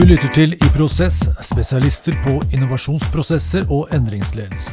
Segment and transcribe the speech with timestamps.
[0.00, 4.72] Du lytter til I Prosess, spesialister på innovasjonsprosesser og endringsledelse.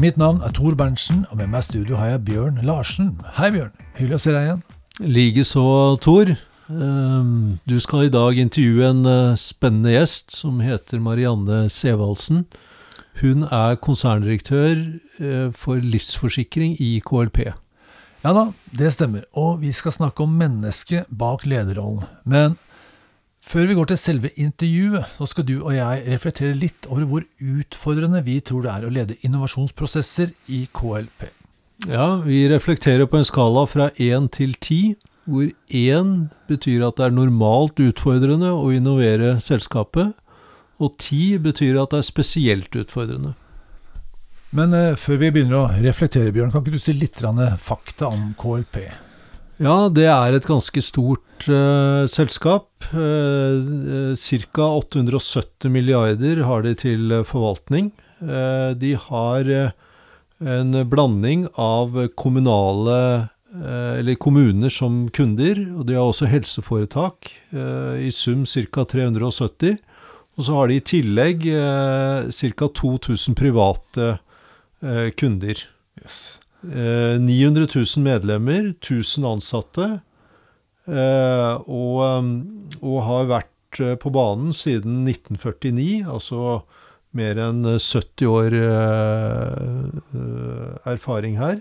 [0.00, 3.10] Mitt navn er Tor Berntsen, og med meg i studio har jeg Bjørn Larsen.
[3.36, 3.74] Hei, Bjørn.
[3.98, 4.62] Hyggelig å se deg igjen.
[5.04, 5.64] Likeså,
[6.00, 6.32] Tor.
[6.72, 12.46] Ehm, Du skal i dag intervjue en eh, spennende gjest som heter Marianne Sevaldsen.
[13.20, 14.72] Hun er konserndirektør
[15.20, 17.50] eh, for livsforsikring i KLP.
[18.24, 22.08] Ja da, det stemmer, og vi skal snakke om mennesket bak lederrollen.
[22.24, 22.56] Men
[23.48, 27.26] før vi går til selve intervjuet, så skal du og jeg reflektere litt over hvor
[27.40, 31.28] utfordrende vi tror det er å lede innovasjonsprosesser i KLP.
[31.88, 34.82] Ja, vi reflekterer på en skala fra én til ti,
[35.28, 36.14] hvor én
[36.48, 40.16] betyr at det er normalt utfordrende å innovere selskapet,
[40.78, 43.34] og ti betyr at det er spesielt utfordrende.
[44.56, 48.08] Men eh, før vi begynner å reflektere, Bjørn, kan ikke du si litt grann fakta
[48.08, 49.07] om KLP?
[49.58, 52.68] Ja, det er et ganske stort uh, selskap.
[52.92, 54.66] Uh, Ca.
[54.78, 57.90] 870 milliarder har de til eh, forvaltning.
[58.22, 59.50] Uh, de har
[60.38, 63.00] en blanding av kommunale
[63.58, 67.30] eller kommuner som kunder, og de har også helseforetak.
[67.98, 68.84] I sum ca.
[68.86, 69.80] 370.
[70.36, 72.68] Og så har de i tillegg ca.
[72.82, 74.12] 2000 private
[75.18, 75.64] kunder.
[75.98, 79.88] Eh, 900 000 medlemmer, 1000 ansatte,
[80.88, 82.32] eh, og, um,
[82.82, 86.62] og har vært eh, på banen siden 1949, altså
[87.16, 91.60] mer enn eh, 70 år eh, eh, erfaring her.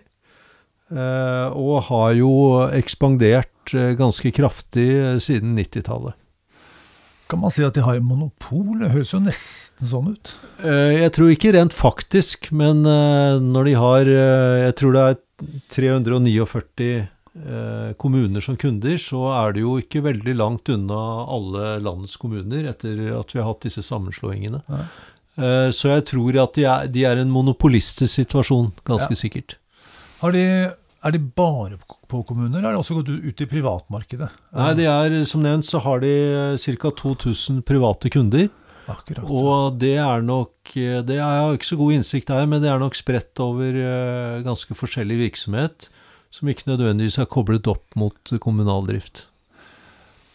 [0.88, 2.32] Eh, og har jo
[2.72, 6.16] ekspandert eh, ganske kraftig eh, siden 90-tallet.
[7.28, 8.78] Kan man si at de har monopol?
[8.80, 10.32] Det høres jo nesten sånn ut.
[10.64, 15.04] Eh, Jeg tror ikke rent faktisk, men eh, når de har eh, Jeg tror det
[15.04, 15.18] er
[15.76, 22.16] 349 eh, kommuner som kunder, så er det jo ikke veldig langt unna alle landets
[22.22, 24.64] kommuner etter at vi har hatt disse sammenslåingene.
[25.38, 29.22] Eh, Så jeg tror at de er, de er en monopolistisk situasjon, ganske Ja.
[29.22, 29.58] sikkert.
[30.24, 30.72] Har de,
[31.08, 31.80] er de bare
[32.12, 34.30] på kommuner, eller har de også gått ut i privatmarkedet?
[34.58, 36.14] Nei, de er, som nevnt, så har de
[36.60, 36.92] ca.
[37.02, 38.50] 2000 private kunder.
[38.88, 39.28] Akkurat.
[39.28, 42.64] Og det er nok eh, det er, Jeg har ikke så god innsikt her, men
[42.64, 45.90] det er nok spredt over eh, ganske forskjellig virksomhet,
[46.32, 49.26] som ikke nødvendigvis er koblet opp mot kommunal drift.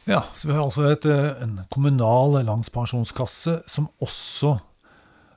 [0.08, 4.58] Ja, så vi har altså et, eh, en kommunal langspensjonskasse som også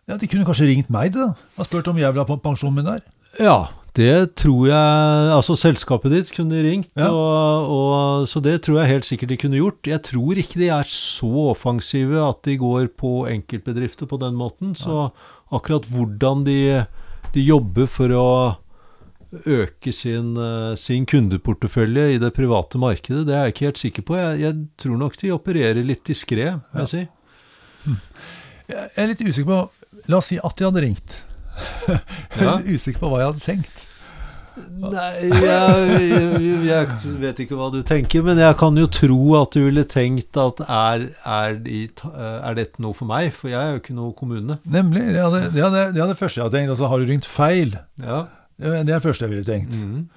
[0.06, 2.86] Ja, De kunne kanskje ringt meg da, og spurt om jeg vil ha pensjonen min
[2.86, 3.02] der?
[3.42, 3.56] Ja,
[3.96, 7.08] det tror jeg Altså, selskapet ditt kunne ringt, Ja.
[7.12, 9.88] og, og, så det tror jeg helt sikkert de kunne gjort.
[9.88, 14.76] Jeg tror ikke de er så offensive at de går på enkeltbedrifter på den måten.
[14.76, 15.10] Så
[15.52, 16.86] akkurat hvordan de,
[17.34, 18.28] de jobber for å
[19.46, 24.06] øke sin, eh, sin kundeportefølje i det private markedet, det er jeg ikke helt sikker
[24.08, 24.16] på.
[24.20, 27.04] Jeg, jeg tror nok de opererer litt diskré, må jeg si.
[28.70, 29.64] Jeg er litt usikker på
[30.12, 31.22] La oss si at de hadde ringt.
[32.36, 32.58] Ja.
[32.58, 33.86] er usikker på hva jeg hadde tenkt.
[34.56, 39.56] Nei, jeg, jeg, jeg vet ikke hva du tenker, men jeg kan jo tro at
[39.56, 43.34] du ville tenkt at er, er, er dette noe for meg?
[43.36, 44.60] For jeg er jo ikke noe kommune.
[44.64, 45.04] Nemlig.
[45.12, 46.72] Det er det, hadde, det hadde første jeg har tenkt.
[46.76, 47.76] Altså, har du ringt feil?
[48.00, 48.22] Ja.
[48.56, 49.76] Det er det første jeg ville tenkt.
[49.76, 50.08] Mm.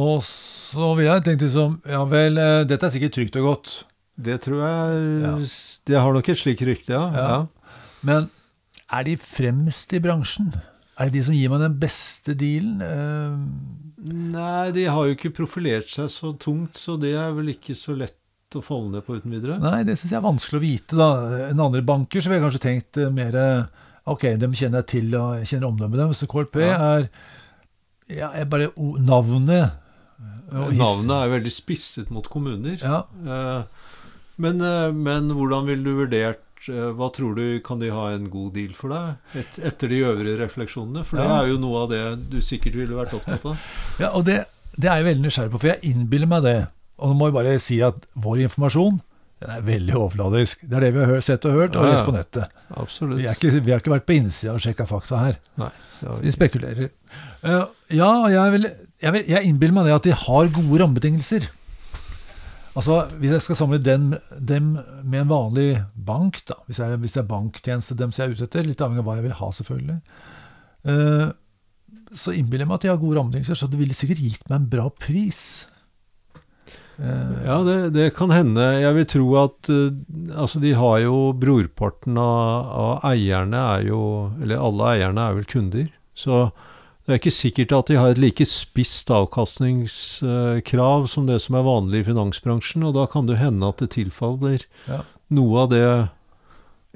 [0.00, 3.76] Og så ville jeg tenkt liksom Ja vel, eh, dette er sikkert trygt og godt.
[4.18, 5.36] Det tror jeg Ja.
[5.88, 7.04] Det har nok et slikt rykte, ja.
[7.12, 7.28] Ja.
[7.28, 7.76] ja.
[8.02, 8.28] Men
[8.92, 10.52] er de fremst i bransjen?
[10.98, 12.80] Er det de som gir meg den beste dealen?
[12.82, 14.06] Uh...
[14.08, 17.94] Nei, de har jo ikke profilert seg så tungt, så det er vel ikke så
[17.98, 18.14] lett
[18.56, 19.58] å falle ned på uten videre.
[19.60, 20.96] Nei, det syns jeg er vanskelig å vite.
[20.98, 21.08] da.
[21.50, 24.88] En andre banker så ville jeg kanskje tenkt eh, mer eh, Ok, dem kjenner jeg
[24.94, 26.22] til, og jeg kjenner omdømmet deres.
[26.22, 26.76] Så KLP Ja.
[26.96, 27.10] er
[28.08, 28.70] ja, er bare
[29.04, 29.74] navnet.
[30.48, 32.78] Navnet er veldig spisset mot kommuner.
[32.80, 33.02] Ja,
[34.40, 34.62] Men,
[34.96, 38.94] men hvordan ville du vurdert Hva tror du, kan de ha en god deal for
[38.94, 41.04] deg et, etter de øvrige refleksjonene?
[41.08, 42.02] For det er jo noe av det
[42.32, 43.68] du sikkert ville vært opptatt av.
[44.02, 44.42] ja og det,
[44.76, 46.58] det er jeg veldig nysgjerrig på, for jeg innbiller meg det.
[46.98, 48.98] Og nå må vi bare si at vår informasjon
[49.38, 50.64] den er veldig overfladisk.
[50.66, 52.56] Det er det vi har sett og hørt, og Ja, lest på nettet.
[52.74, 53.20] Absolutt.
[53.20, 55.38] Vi, ikke, vi har ikke vært på innsida og sjekka fakta her.
[55.60, 55.70] Nei,
[56.24, 56.90] Vi spekulerer.
[57.44, 58.66] Uh, ja, jeg, vil,
[58.98, 61.46] jeg, vil, jeg innbiller meg det at de har gode rammebetingelser.
[62.78, 67.10] Altså, Hvis jeg skal samle den, dem med en vanlig bank, da, hvis, jeg, det
[67.18, 69.48] er banktjeneste dem som jeg er ute etter, litt avhengig av hva jeg vil ha,
[69.56, 69.96] selvfølgelig,
[70.86, 71.26] uh,
[72.14, 74.60] så innbiller jeg meg at de har gode rammebetingelser, så det ville sikkert gitt meg
[74.60, 75.42] en bra pris.
[76.98, 78.64] Eh, Ja, det, det kan hende.
[78.82, 79.98] Jeg vil tro at eh,
[80.34, 84.00] Altså, de har jo Brorparten av, av eierne er jo
[84.42, 85.86] Eller alle eierne er vel kunder.
[86.18, 86.48] Så
[87.08, 91.64] det er ikke sikkert at de har et like spisst avkastningskrav som det som er
[91.64, 95.00] vanlig i finansbransjen, og da kan det hende at det tilfaller Ja.
[95.32, 96.10] noe av det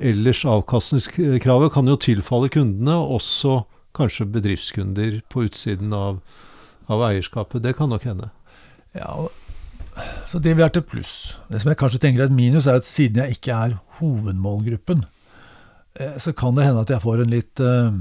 [0.03, 3.65] ellers avkastningskravet kan jo tilfalle kundene, også
[3.95, 6.21] kanskje bedriftskunder på utsiden av,
[6.89, 7.63] av eierskapet.
[7.63, 8.31] Det kan nok hende.
[8.97, 9.29] Ja,
[10.29, 11.35] så det vil være til pluss.
[11.49, 15.05] Det som jeg kanskje tenker er et minus, er at siden jeg ikke er hovedmålgruppen,
[16.01, 17.93] eh, så kan det hende at jeg får en litt eh,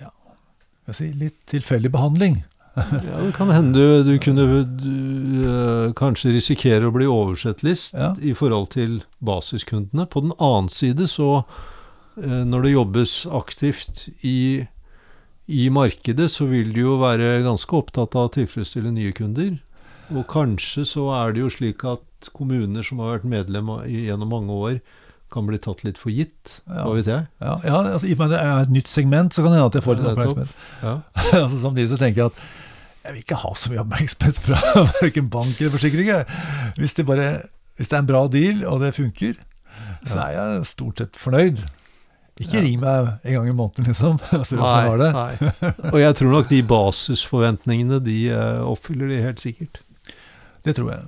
[0.00, 2.44] ja, skal jeg si, litt tilfeldig behandling.
[2.78, 4.44] Ja, det kan hende du, du kunne
[4.78, 4.90] du,
[5.48, 8.12] øh, kanskje risikere å bli oversett list Ja.
[8.22, 10.06] i forhold til basiskundene.
[10.06, 11.42] På den annen side så,
[12.22, 14.68] øh, når det jobbes aktivt i,
[15.48, 19.58] i markedet, så vil du jo være ganske opptatt av å tilfredsstille nye kunder.
[20.14, 24.54] Og kanskje så er det jo slik at kommuner som har vært medlem gjennom mange
[24.54, 24.78] år,
[25.32, 26.60] kan bli tatt litt for gitt.
[26.66, 26.86] Ja.
[26.86, 27.26] Hva vet jeg?
[27.42, 29.60] Ja, ja altså, I og med at det er et nytt segment, så kan det
[29.60, 30.54] hende at jeg får litt oppmerksomhet.
[30.82, 30.94] Ja.
[31.42, 32.42] altså, samtidig så tenker jeg at
[33.04, 34.60] jeg vil ikke ha så mye oppmerksomhet fra
[35.02, 36.12] verken bank eller forsikring.
[36.76, 37.28] Hvis det, bare,
[37.80, 39.36] hvis det er en bra deal, og det funker,
[40.06, 41.62] så er jeg stort sett fornøyd.
[42.38, 45.12] Ikke ring meg en gang i måneden, liksom, og spør hvordan jeg har det.
[45.16, 45.90] nei.
[45.90, 49.80] Og jeg tror nok de basisforventningene, de øh, oppfyller de helt sikkert.
[50.64, 51.02] Det tror jeg.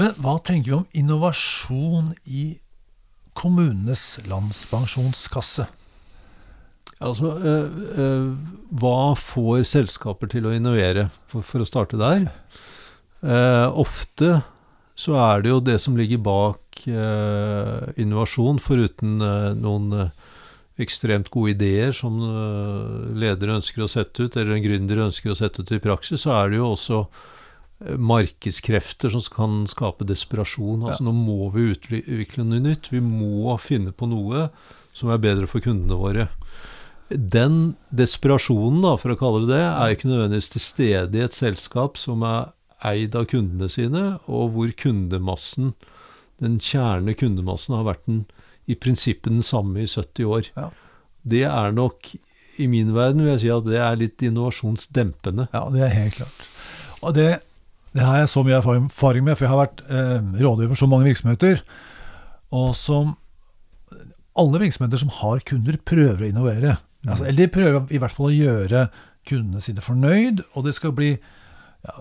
[0.00, 2.44] Men hva tenker vi om innovasjon i
[3.36, 5.66] kommunenes landspensjonskasse?
[7.04, 8.28] Altså, øh, øh,
[8.80, 12.28] hva får selskaper til å innovere, for, for å starte der?
[13.24, 14.38] Eh, ofte
[14.94, 20.30] så er det jo det som ligger bak eh, innovasjon, foruten eh, noen eh,
[20.84, 22.16] ekstremt gode ideer som
[23.14, 26.32] ledere ønsker å sette ut, eller en gründer ønsker å sette ut i praksis, så
[26.34, 27.04] er det jo også
[27.98, 30.86] markedskrefter som kan skape desperasjon.
[30.86, 32.90] Altså Nå må vi utvikle noe nytt.
[32.92, 34.48] Vi må finne på noe
[34.94, 36.28] som er bedre for kundene våre.
[37.10, 41.36] Den desperasjonen, da, for å kalle det det, er ikke nødvendigvis til stede i et
[41.36, 42.54] selskap som er
[42.84, 45.74] eid av kundene sine, og hvor kundemassen,
[46.42, 48.24] den kjerne kundemassen, har vært den,
[48.64, 50.48] i prinsippet den samme i 70 år.
[50.56, 50.70] Ja.
[51.24, 52.14] Det er nok,
[52.60, 55.48] i min verden, vil jeg si at det er litt innovasjonsdempende.
[55.52, 56.46] Ja, det er helt klart.
[57.04, 57.28] Og det,
[57.94, 60.88] det har jeg så mye erfaring, med, for jeg har vært eh, rådgiver for så
[60.90, 61.62] mange virksomheter.
[62.54, 63.14] Og som
[64.34, 66.76] alle virksomheter som har kunder, prøver å innovere.
[67.06, 68.86] Altså, eller de prøver i hvert fall å gjøre
[69.28, 71.96] kundene sine fornøyd, og det skal bli ja,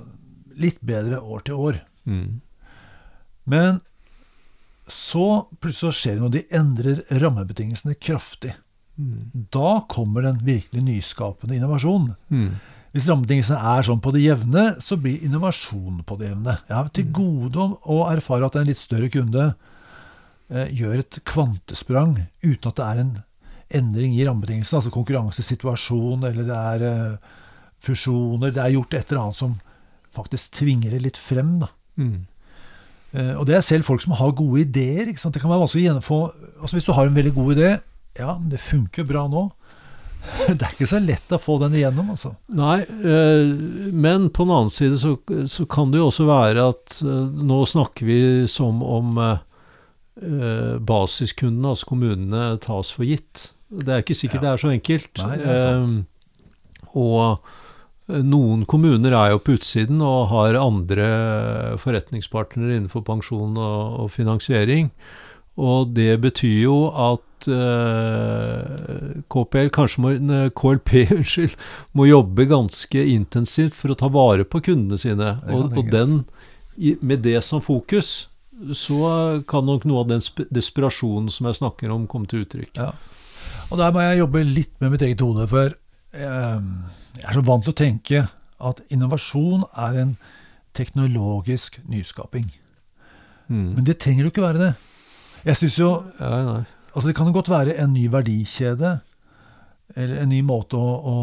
[0.60, 1.80] litt bedre år til år.
[2.10, 2.42] Mm.
[3.50, 3.82] Men
[4.90, 6.34] så plutselig så skjer det noe.
[6.34, 8.56] De endrer rammebetingelsene kraftig.
[8.98, 9.48] Mm.
[9.54, 12.16] Da kommer den virkelig nyskapende innovasjonen.
[12.34, 12.58] Mm.
[12.94, 16.60] Hvis rammebetingelsene er sånn på det jevne, så blir innovasjon på det jevne.
[16.70, 19.48] Jeg har til gode å erfare at en litt større kunde
[20.54, 23.16] eh, gjør et kvantesprang uten at det er en
[23.74, 27.32] endring i rammebetingelsene, altså konkurransesituasjon, eller det er eh,
[27.84, 29.58] fusjoner, det er gjort et eller annet som
[30.14, 31.58] faktisk tvinger det litt frem.
[31.64, 31.72] da.
[31.98, 32.28] Mm.
[33.14, 35.10] Eh, og det er selv folk som har gode ideer.
[35.10, 35.34] ikke sant?
[35.34, 36.22] Det kan være vanskelig å gjennomfå
[36.62, 37.74] altså Hvis du har en veldig god idé,
[38.22, 39.48] ja, det funker bra nå.
[40.58, 42.34] Det er ikke så lett å få den igjennom, altså.
[42.56, 43.50] Nei, eh,
[43.92, 45.16] men på den annen side så,
[45.50, 48.20] så kan det jo også være at eh, nå snakker vi
[48.52, 53.50] som om eh, basiskundene, altså kommunene, tas for gitt.
[53.74, 54.46] Det er ikke sikkert Ja.
[54.46, 55.12] det er så enkelt.
[55.24, 56.10] Nei, det er sant.
[57.00, 57.52] Og
[58.14, 61.06] noen kommuner er jo på utsiden og har andre
[61.82, 64.92] forretningspartnere innenfor pensjon og, og finansiering.
[65.58, 71.56] Og det betyr jo at eh, KPL kanskje må, ne, KLP unnskyld,
[71.98, 75.36] må jobbe ganske intensivt for å ta vare på kundene sine.
[75.48, 76.22] Og, og den,
[77.02, 78.28] med det som fokus,
[78.78, 80.24] så kan nok noe av den
[80.54, 82.78] desperasjonen som jeg snakker om, komme til uttrykk.
[82.78, 82.94] Ja.
[83.72, 86.64] Og der må jeg jobbe litt med mitt eget hode, for eh,
[87.20, 88.26] jeg er så vant til å tenke
[88.64, 90.16] at innovasjon er en
[90.78, 92.48] teknologisk nyskaping.
[93.48, 93.74] Mm.
[93.76, 94.74] Men det trenger jo ikke være det.
[95.44, 96.62] Jeg synes jo, Nei, nei.
[96.94, 99.00] Altså Det kan jo godt være en ny verdikjede,
[99.96, 101.16] eller en ny måte å, å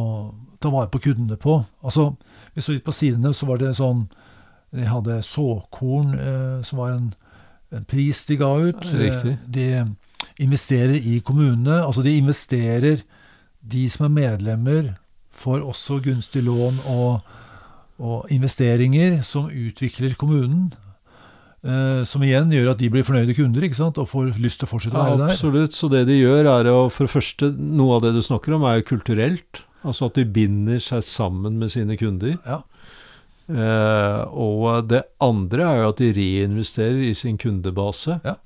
[0.61, 1.65] ta vare på kundene på.
[1.83, 2.15] Altså,
[2.55, 4.09] Vi så litt på sidene, så var det sånn
[4.71, 7.09] De hadde såkorn, eh, som var en,
[7.75, 8.85] en pris de ga ut.
[8.93, 9.09] Ja.
[9.09, 9.87] Eh, De
[10.39, 11.81] investerer i kommunene.
[11.83, 13.03] Altså de investerer
[13.61, 14.95] De som er medlemmer,
[15.31, 17.21] får også gunstig lån og,
[17.99, 20.73] og investeringer som utvikler kommunen.
[21.61, 23.99] Eh, som igjen gjør at de blir fornøyde kunder ikke sant?
[24.01, 25.33] og får lyst til å fortsette å være der.
[25.35, 25.75] absolutt.
[25.77, 28.65] Så det de gjør, er å For det første, noe av det du snakker om,
[28.65, 29.65] er jo kulturelt.
[29.85, 32.39] Altså at de binder seg sammen med sine kunder.
[32.47, 32.63] Ja.
[33.51, 38.21] Eh, og det andre er jo at de reinvesterer i sin kundebase.
[38.25, 38.37] Ja.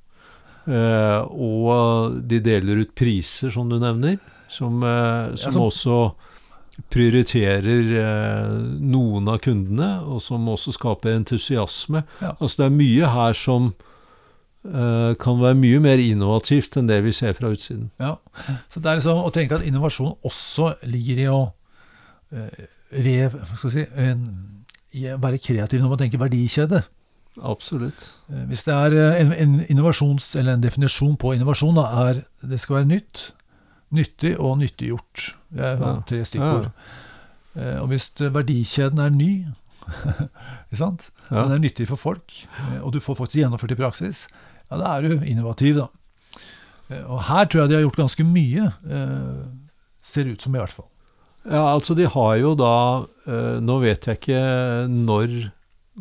[0.65, 4.17] Eh, og de deler ut priser, som du nevner,
[4.49, 6.13] som, eh, som som- også
[6.91, 12.03] prioriterer eh, noen av kundene, og som også skaper entusiasme.
[12.21, 12.33] Ja.
[12.39, 13.69] Altså det er mye her som
[14.67, 17.91] eh, kan være mye mer innovativt enn det vi ser fra utsiden.
[18.01, 18.17] Ja.
[18.67, 21.39] Så det er liksom å tenke at innovasjon også ligger i å
[22.35, 22.67] eh,
[23.05, 23.15] re,
[23.63, 24.27] si, en,
[24.95, 26.83] i være kreativ når man tenker verdikjede.
[27.43, 28.11] Absolutt.
[28.31, 32.21] Eh, Hvis det er eh, en, en innovasjons, eller en definisjon på innovasjon, da, er
[32.47, 33.29] det skal være nytt,
[33.93, 35.35] nyttig og nyttiggjort.
[35.55, 36.71] Det er tre stikkord.
[37.55, 39.45] Eh, Og hvis verdikjeden er ny,
[40.75, 44.25] den er nyttig for folk, eh, og du får faktisk gjennomført i praksis,
[44.71, 45.87] ja, da er du innovativ, da.
[46.89, 48.71] Eh, Og her tror jeg de har gjort ganske mye.
[50.05, 50.89] Ser ut som, i hvert fall.
[51.45, 53.05] Ja, altså de har jo da
[53.61, 54.39] Nå vet jeg ikke
[54.89, 55.51] når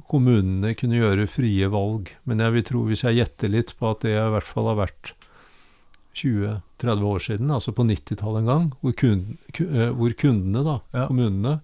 [0.09, 4.01] kommunene kunne gjøre frie valg, men jeg vil tro, hvis jeg gjetter litt på at
[4.03, 5.13] det i hvert fall har vært
[6.15, 11.07] 20-30 år siden, altså på 90-tallet en gang, hvor, kunden, eh, hvor kundene, da, Ja.
[11.09, 11.61] kommunene,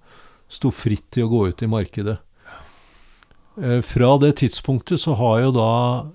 [0.51, 2.19] sto fritt til å gå ut i markedet.
[3.61, 5.71] Eh, Fra det tidspunktet så har jo da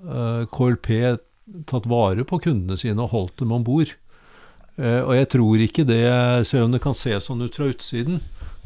[0.07, 1.17] eh, KLP
[1.69, 3.93] tatt vare på kundene sine og holdt dem om bord.
[4.75, 6.01] Og jeg tror ikke det,
[6.49, 8.17] selv om det kan se sånn ut fra utsiden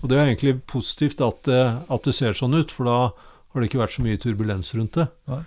[0.01, 2.95] Og det er egentlig positivt at det, at det ser sånn ut, for da
[3.53, 5.05] har det ikke vært så mye turbulens rundt det.
[5.29, 5.43] Nei.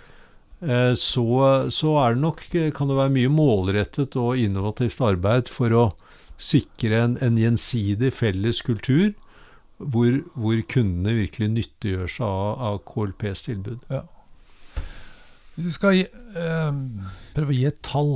[0.63, 1.25] Eh, Så,
[1.69, 5.83] så det nok, kan det være mye målrettet og innovativt arbeid for å
[6.39, 9.11] sikre en, en gjensidig felles kultur,
[9.77, 13.83] hvor, hvor kundene virkelig nyttiggjør seg av, av KLPs tilbud.
[15.53, 16.07] Hvis vi skal gi,
[16.39, 16.73] eh,
[17.35, 18.15] prøve å gi et tall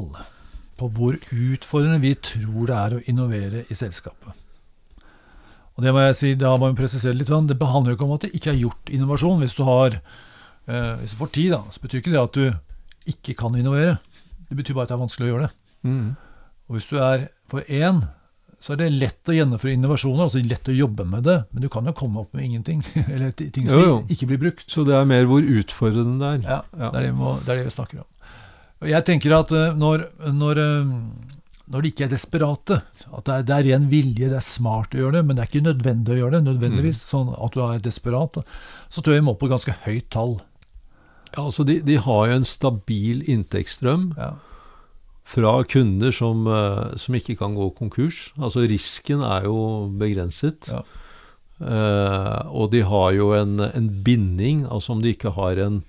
[0.77, 4.33] på hvor utfordrende vi tror det er å innovere i selskapet.
[5.77, 7.29] Og det må jeg si, Da må vi presisere litt.
[7.29, 9.41] Det handler jo ikke om at det ikke er gjort innovasjon.
[9.43, 10.01] Hvis du, har, eh,
[10.67, 13.97] hvis du får tid, da, så betyr ikke det at du ikke kan innovere.
[14.49, 15.53] Det betyr bare at det er vanskelig å gjøre det.
[16.67, 18.01] Og hvis du er for én,
[18.59, 21.69] så er det lett å gjennomføre innovasjoner, altså lett å jobbe med det, men du
[21.71, 22.81] kan jo komme opp med ingenting.
[23.13, 23.97] Eller ting som Jo, jo.
[24.11, 24.65] ikke blir brukt.
[24.73, 26.49] Så det er mer hvor utfordrende det er.
[26.49, 26.89] Ja, Ja.
[26.89, 28.09] Det, er det, vi må, det er det vi snakker om.
[28.81, 30.03] Og jeg tenker at eh, når,
[30.35, 30.91] når, eh,
[31.71, 34.93] når de ikke er desperate, at det er, det er ren vilje, det er smart
[34.97, 37.63] å gjøre det, men det er ikke nødvendig å gjøre det, nødvendigvis, sånn at du
[37.65, 38.41] er desperat,
[38.89, 40.37] så tror jeg vi må på ganske høyt tall.
[41.37, 44.31] Ja, altså de, de har jo en stabil inntektsstrøm Ja.
[45.27, 48.31] fra kunder som, eh, som ikke kan gå konkurs.
[48.39, 49.57] Altså risken er jo
[49.99, 50.69] begrenset.
[50.71, 50.81] Ja.
[51.61, 55.79] Eh, og de har jo en, en binding, altså om de ikke har en,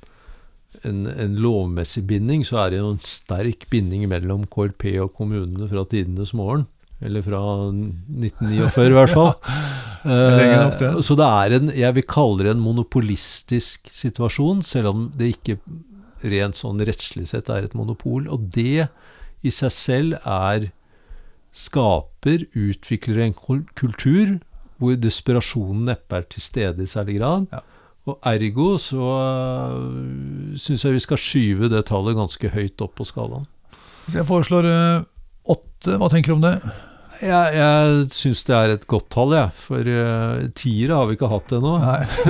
[0.85, 5.69] en, en lovmessig binding, så er det jo en sterk binding mellom KLP og kommunene
[5.69, 6.67] fra tidenes morgen.
[7.05, 7.41] Eller fra
[7.71, 9.35] 1949 i hvert fall.
[10.05, 10.89] lenge nok det.
[10.89, 15.35] Eh, så det er en, jeg vil kalle det en monopolistisk situasjon, selv om det
[15.37, 15.59] ikke
[16.27, 18.27] rent sånn rettslig sett er et monopol.
[18.33, 18.89] Og det
[19.47, 20.71] i seg selv er
[21.55, 24.39] skaper, utvikler en kultur
[24.79, 27.49] hvor desperasjonen neppe er til stede i særlig grad.
[27.51, 27.63] Ja.
[28.09, 33.07] Og ergo så uh, syns jeg vi skal skyve det tallet ganske høyt opp på
[33.09, 33.47] skalaen.
[34.09, 35.03] Så jeg foreslår eh,
[35.53, 35.99] åtte.
[36.01, 36.55] Hva tenker du om det?
[37.19, 39.55] Jeg, jeg syns det er et godt tall, jeg.
[39.59, 41.73] For uh, tiere har vi ikke hatt ennå.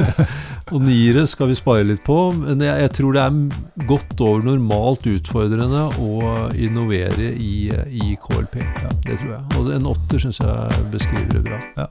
[0.73, 2.17] Og niere skal vi spare litt på.
[2.37, 8.61] Men jeg, jeg tror det er godt over normalt utfordrende å innovere i, i KLP.
[9.05, 9.43] Det tror jeg.
[9.61, 11.89] Og en åtter syns jeg beskriver det bra.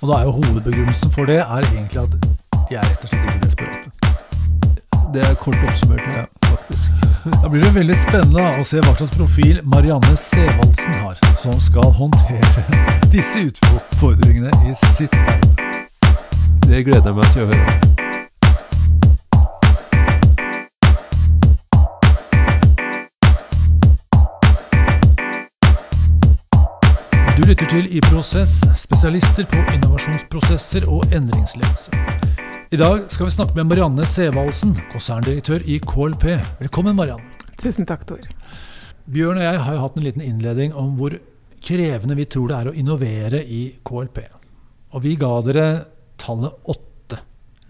[0.00, 2.20] Og da er jo hovedbegrunnelsen for det er egentlig at
[2.70, 3.99] de er rett og slett ikke desperate.
[5.14, 6.90] Det er kort oppsummert, ja, faktisk.
[7.42, 11.90] Da blir det veldig spennende å se hva slags profil Marianne Sevaldsen har, som skal
[11.98, 12.62] håndtere
[13.14, 15.90] disse utfordringene i sitt arbeid.
[16.68, 18.00] Det gleder jeg meg til å høre.
[27.34, 32.29] Du lytter til I Prosess, spesialister på innovasjonsprosesser og endringsledelse.
[32.70, 36.24] I dag skal vi snakke med Marianne Sevaldsen, konserndirektør i KLP.
[36.60, 37.26] Velkommen, Marianne.
[37.58, 38.22] Tusen takk, Tor.
[39.10, 41.16] Bjørn og jeg har jo hatt en liten innledning om hvor
[41.60, 44.22] krevende vi tror det er å innovere i KLP.
[44.94, 45.66] Og vi ga dere
[46.20, 47.18] tallet åtte.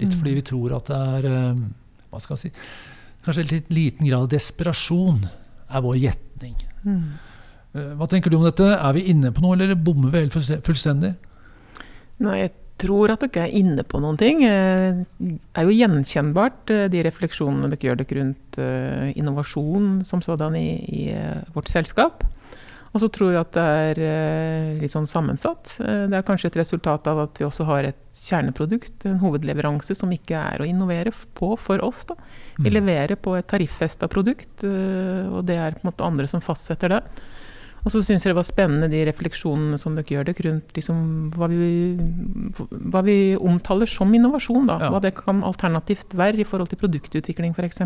[0.00, 1.64] Litt fordi vi tror at det er eh,
[2.10, 2.68] hva skal jeg si,
[3.24, 6.56] kanskje litt liten grad av desperasjon er vår gjetning.
[6.84, 7.02] Mm.
[7.96, 8.66] Hva tenker du om dette?
[8.74, 11.12] Er vi inne på noe, eller bommer vi helt fullstendig?
[12.20, 14.42] Nei, jeg tror at dere er inne på noen ting.
[14.48, 20.20] Eh, Det er jo gjenkjennbart, eh, de refleksjonene dere gjør dere rundt eh, innovasjon som
[20.24, 22.24] sådan i, i eh, vårt selskap.
[22.90, 25.76] Og så tror jeg at det er eh, litt sånn sammensatt.
[25.78, 29.94] Eh, Det er kanskje et resultat av at vi også har et kjerneprodukt, en hovedleveranse,
[29.94, 32.04] som ikke er å innovere på for oss.
[32.10, 32.16] Da.
[32.58, 32.74] Vi Mm.
[32.80, 36.88] leverer på et tariffesta produkt, eh, og det er på en måte andre som fastsetter
[36.88, 37.02] det.
[37.84, 41.02] Og så syns jeg det var spennende de refleksjonene som dere gjør dere rundt liksom,
[41.36, 41.72] hva, vi,
[42.92, 44.68] hva vi omtaler som innovasjon.
[44.68, 44.78] Da.
[44.92, 47.84] Hva det kan alternativt være i forhold til produktutvikling f.eks.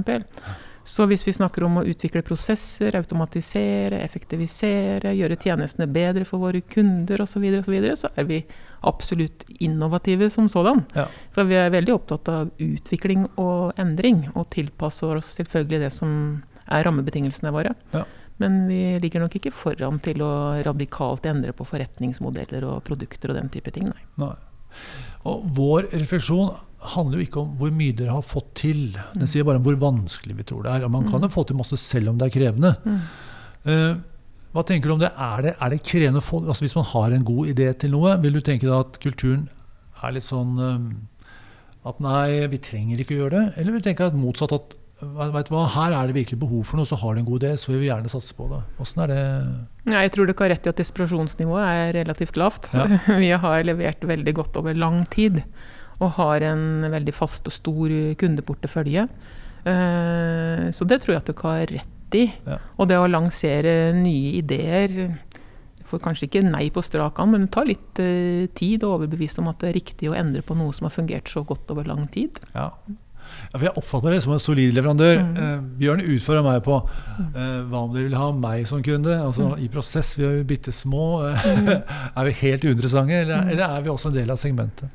[0.84, 6.60] Så hvis vi snakker om å utvikle prosesser, automatisere, effektivisere, gjøre tjenestene bedre for våre
[6.60, 8.42] kunder osv., så, videre, og så, videre, så er vi
[8.84, 10.84] absolutt innovative som sådan.
[10.92, 11.06] Ja.
[11.32, 16.12] For vi er veldig opptatt av utvikling og endring, og tilpasser oss selvfølgelig det som
[16.68, 17.72] er rammebetingelsene våre.
[17.94, 18.04] Ja.
[18.42, 20.32] Men vi ligger nok ikke foran til å
[20.66, 24.06] radikalt endre på forretningsmodeller og produkter og den type ting, nei.
[24.20, 24.34] Nei.
[25.30, 26.50] Og vår refleksjon
[26.94, 28.82] handler jo ikke om hvor mye dere har fått til.
[29.14, 30.84] Den sier bare om hvor vanskelig vi tror det er.
[30.84, 32.74] Og man kan jo få til masse selv om det er krevende.
[33.64, 33.94] Eh,
[34.54, 35.10] hva tenker du om det?
[35.16, 37.94] Er det, er det krevende å få altså Hvis man har en god idé til
[37.94, 39.48] noe, vil du tenke deg at kulturen
[40.04, 40.84] er litt sånn eh,
[41.88, 43.46] at nei, vi trenger ikke å gjøre det?
[43.56, 46.64] Eller vil du tenke at motsatt at vet du hva, her er det virkelig behov
[46.68, 48.60] for noe, så har du en god idé, så vil vi gjerne satse på det.
[48.80, 49.20] Åssen er det
[49.90, 52.70] Ja, jeg tror du ikke har rett i at desperasjonsnivået er relativt lavt.
[52.72, 52.86] Ja.
[53.24, 55.42] Vi har levert veldig godt over lang tid,
[56.00, 59.08] og har en veldig fast og stor kundeportefølje.
[59.64, 62.24] Eh, Så det tror jeg at du ikke har rett i.
[62.46, 62.58] Ja.
[62.78, 65.16] Og det å lansere nye ideer
[65.84, 69.42] får kanskje ikke nei på strak arm, men det tar litt eh, tid å overbevise
[69.42, 71.84] om at det er riktig å endre på noe som har fungert så godt over
[71.90, 72.38] lang tid.
[72.54, 72.70] Ja.
[73.54, 75.20] Ja, jeg oppfatter det som en solid leverandør.
[75.22, 75.36] Mm.
[75.36, 76.76] Eh, Bjørn utfordra meg på
[77.36, 79.14] eh, hva om dere vil ha meg som kunde.
[79.20, 79.64] Altså Mm.
[79.64, 81.04] I prosess, vi er jo bitte små.
[82.16, 83.50] er vi helt uinteressante, eller, Mm.
[83.50, 84.88] eller er vi også en del av segmentet?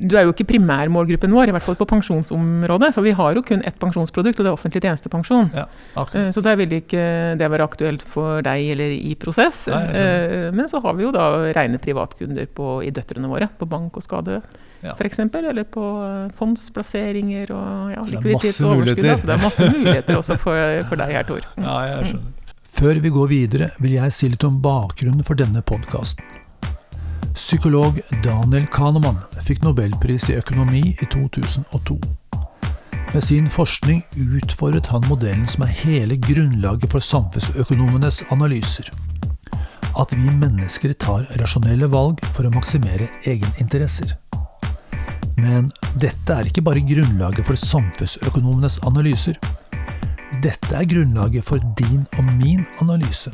[0.00, 2.92] Du er jo ikke primærmålgruppen vår, i hvert fall på pensjonsområdet.
[2.94, 5.50] For vi har jo kun ett pensjonsprodukt, og det er offentlig tjenestepensjon.
[5.52, 5.66] Ja,
[6.14, 6.30] Eh.
[6.32, 9.66] Så der vil ikke det være aktuelt for deg eller i prosess.
[9.68, 9.82] Nei.
[9.92, 13.96] Eh, Men så har vi jo da rene privatkunder på, i døtrene våre, på bank
[13.96, 14.40] og skade
[14.80, 14.94] Ja.
[14.96, 15.18] f.eks.
[15.20, 19.08] Eller på eh, fondsplasseringer og ja, likviditet og overskudd.
[19.12, 21.48] Altså, det er masse muligheter også for, for deg her, Tor.
[21.56, 21.66] Mm.
[21.66, 22.36] Ja, jeg skjønner.
[22.80, 26.24] Før vi går videre, vil jeg si litt om bakgrunnen for denne podkasten.
[27.34, 31.98] Psykolog Daniel Kahneman fikk nobelpris i økonomi i 2002.
[33.10, 34.04] Med sin forskning
[34.38, 38.90] utfordret han modellen som er hele grunnlaget for samfunnsøkonomenes analyser.
[39.98, 44.14] At vi mennesker tar rasjonelle valg for å maksimere egeninteresser.
[45.40, 45.68] Men
[46.00, 49.38] dette er ikke bare grunnlaget for samfunnsøkonomenes analyser.
[50.44, 53.32] Dette er grunnlaget for din og min analyse.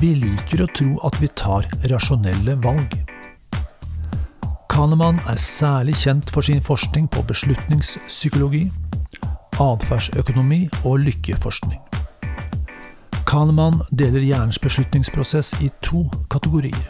[0.00, 2.94] Vi liker å tro at vi tar rasjonelle valg.
[4.70, 8.62] Kahneman er særlig kjent for sin forskning på beslutningspsykologi,
[9.60, 11.82] atferdsøkonomi og lykkeforskning.
[13.28, 16.86] Kahneman deler hjernens beslutningsprosess i to kategorier.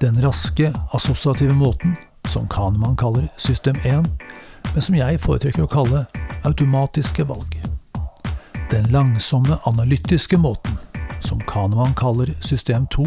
[0.00, 1.92] Den raske, assosiative måten,
[2.28, 4.06] som Kahneman kaller system 1,
[4.74, 6.04] men som jeg foretrekker å kalle
[6.48, 7.58] automatiske valg.
[8.70, 10.78] Den langsomme, analytiske måten,
[11.20, 13.06] som Kahneman kaller system 2,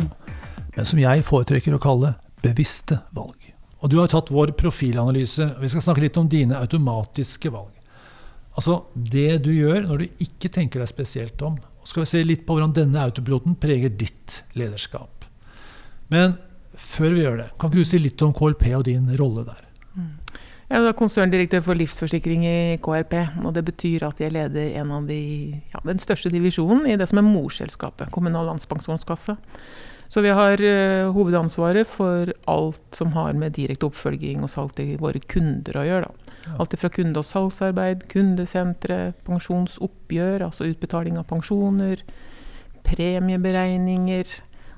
[0.76, 3.52] men som jeg foretrekker å kalle bevisste valg.
[3.82, 7.74] Og du har tatt vår profilanalyse, og vi skal snakke litt om dine automatiske valg.
[8.56, 11.58] Altså det du gjør når du ikke tenker deg spesielt om.
[11.60, 15.26] Og skal vi se litt på hvordan denne autopiloten preger ditt lederskap.
[16.14, 16.38] Men
[16.78, 19.66] før vi gjør det, kan ikke du si litt om KLP og din rolle der?
[20.66, 23.14] Jeg er konserndirektør for livsforsikring i KRP.
[23.46, 27.06] og Det betyr at jeg leder en av de, ja, den største divisjonen i det
[27.12, 29.38] som er morselskapet, Kommunal landspensjonskasse.
[30.10, 34.98] Så vi har uh, hovedansvaret for alt som har med direkte oppfølging og salg til
[35.02, 36.10] våre kunder å gjøre.
[36.46, 36.58] Ja.
[36.62, 42.02] Alt fra kunde- og salgsarbeid, kundesentre, pensjonsoppgjør, altså utbetaling av pensjoner,
[42.86, 44.34] premieberegninger.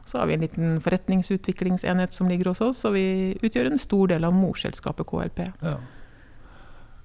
[0.08, 4.14] Så har vi en liten forretningsutviklingsenhet som ligger hos oss, og vi utgjør en stor
[4.14, 5.42] del av morselskapet KLP.
[5.66, 5.78] Ja.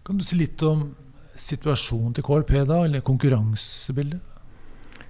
[0.07, 0.93] Kan du si litt om
[1.39, 4.31] situasjonen til KLP, da, eller konkurransebildet?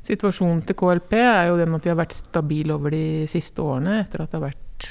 [0.03, 4.01] Situasjonen til KLP er jo den at vi har vært stabile over de siste årene,
[4.03, 4.89] etter at det har vært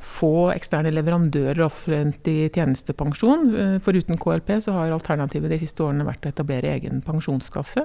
[0.00, 3.50] få eksterne leverandører av offentlig tjenestepensjon.
[3.52, 7.84] Eh, Foruten KLP så har alternativet de siste årene vært å etablere egen pensjonskasse,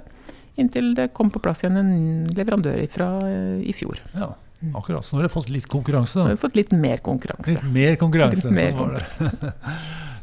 [0.57, 1.93] inntil det kom på plass igjen en
[2.35, 3.99] leverandør fra eh, i fjor.
[4.15, 4.31] Ja,
[4.73, 5.05] akkurat.
[5.05, 6.29] Så nå har dere fått litt konkurranse, Nå da.
[6.31, 7.51] har vi fått litt mer konkurranse.
[7.55, 8.49] Litt mer konkurranse.
[8.49, 9.53] Litt mer sånn var det.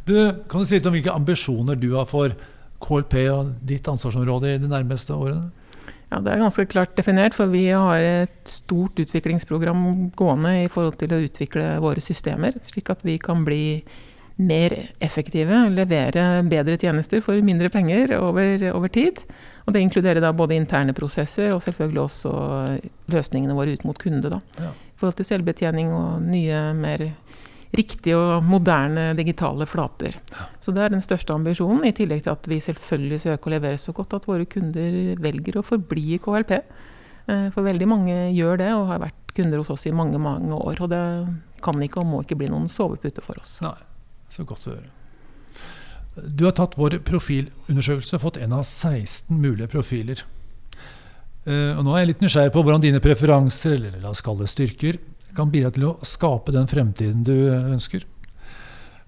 [0.03, 0.17] Du,
[0.51, 2.33] kan du si litt om hvilke ambisjoner du har for
[2.83, 5.53] KLP og ditt ansvarsområde i de nærmeste årene?
[6.11, 10.99] Ja, Det er ganske klart definert, for vi har et stort utviklingsprogram gående i forhold
[10.99, 13.63] til å utvikle våre systemer, slik at vi kan bli
[14.43, 19.23] mer effektive, levere bedre tjenester for mindre penger over, over tid.
[19.67, 22.33] Og Det inkluderer da både interne prosesser og selvfølgelig også
[23.13, 24.31] løsningene våre ut mot kunde.
[24.31, 24.41] da.
[24.59, 24.71] Ja.
[24.73, 27.05] I forhold til selvbetjening og nye, mer
[27.73, 30.19] riktige og moderne digitale flater.
[30.61, 33.79] Så det er den største ambisjonen, i tillegg til at vi selvfølgelig søker å levere
[33.81, 36.53] så godt at våre kunder velger å forbli i KLP.
[36.59, 40.53] Eh, For veldig mange gjør det, og har vært kunder hos oss i mange, mange
[40.53, 40.83] år.
[40.85, 41.03] Og det
[41.65, 43.61] kan ikke og må ikke bli noen sovepute for oss.
[43.65, 43.77] Nei,
[44.29, 44.91] så godt å høre.
[46.15, 50.21] Du har tatt vår profilundersøkelse og fått en av 16 mulige profiler.
[51.47, 54.45] Eh, og nå er jeg litt nysgjerrig på hvordan dine preferanser, eller la oss kalle
[54.45, 55.01] det styrker,
[55.37, 58.05] kan bidra til å skape den fremtiden du ønsker.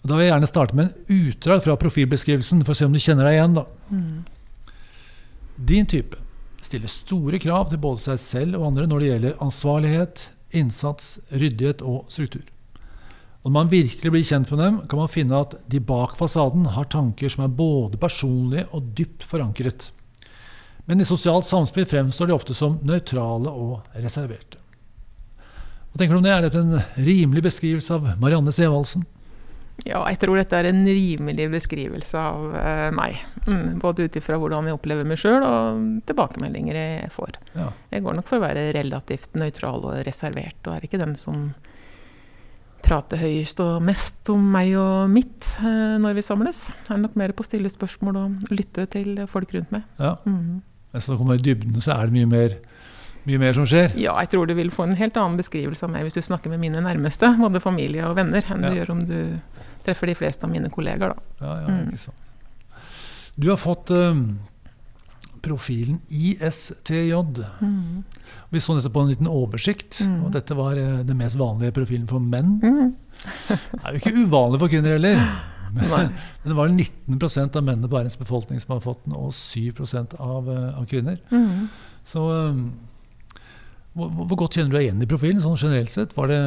[0.05, 2.97] Og da vil jeg gjerne starte med en utdrag fra profilbeskrivelsen, for å se om
[2.97, 3.59] du kjenner deg igjen.
[3.61, 3.67] da.
[5.57, 6.21] Din type
[6.65, 11.85] stiller store krav til både seg selv og andre når det gjelder ansvarlighet, innsats, ryddighet
[11.85, 12.45] og struktur.
[13.45, 16.65] Og når man virkelig blir kjent med dem, kan man finne at de bak fasaden
[16.73, 19.91] har tanker som er både personlige og dypt forankret.
[20.89, 24.61] Men i sosialt samspill fremstår de ofte som nøytrale og reserverte.
[25.93, 26.33] Hva tenker du om det?
[26.33, 29.05] Er dette en rimelig beskrivelse av Marianne Sevaldsen?
[29.83, 33.19] Ja, jeg tror dette er en rimelig beskrivelse av eh, meg.
[33.49, 37.37] Mm, både ut ifra hvordan jeg opplever meg sjøl, og tilbakemeldinger jeg får.
[37.59, 37.69] Ja.
[37.93, 41.51] Jeg går nok for å være relativt nøytral og reservert, og er ikke den som
[42.85, 46.67] prater høyest og mest om meg og mitt eh, når vi samles.
[46.85, 49.83] Det er nok mer på å stille spørsmål og lytte til folk rundt meg.
[49.99, 50.15] ja.
[50.29, 50.63] Mm.
[50.95, 52.53] Mens når du kommer i dybden, så er det mye mer,
[53.27, 53.97] mye mer som skjer.
[53.99, 56.53] Ja, jeg tror du vil få en helt annen beskrivelse av meg hvis du snakker
[56.53, 58.71] med mine nærmeste, både familie og venner, enn Ja.
[58.71, 59.17] du gjør om du
[59.85, 61.23] treffer de fleste av mine kollegaer, da.
[61.41, 61.89] Ja, ja, Mm.
[61.91, 62.31] ikke sant.
[63.37, 64.39] Du har fått um,
[65.45, 67.15] profilen ISTJ.
[68.51, 70.25] Vi så nettopp på en liten oversikt, Mm.
[70.25, 72.61] og dette var eh, den mest vanlige profilen for menn.
[72.63, 72.95] Mm.
[73.49, 75.21] Det er jo ikke uvanlig for kvinner heller.
[75.75, 79.33] Men, men det var 19% av mennene på verdens befolkning som har fått den, og
[79.35, 79.73] 7
[80.23, 81.17] av, eh, av kvinner.
[81.35, 81.65] Mm.
[82.07, 82.61] Så um,
[83.97, 86.15] hvor, hvor godt kjenner du deg igjen i profilen, sånn generelt sett?
[86.15, 86.39] Var det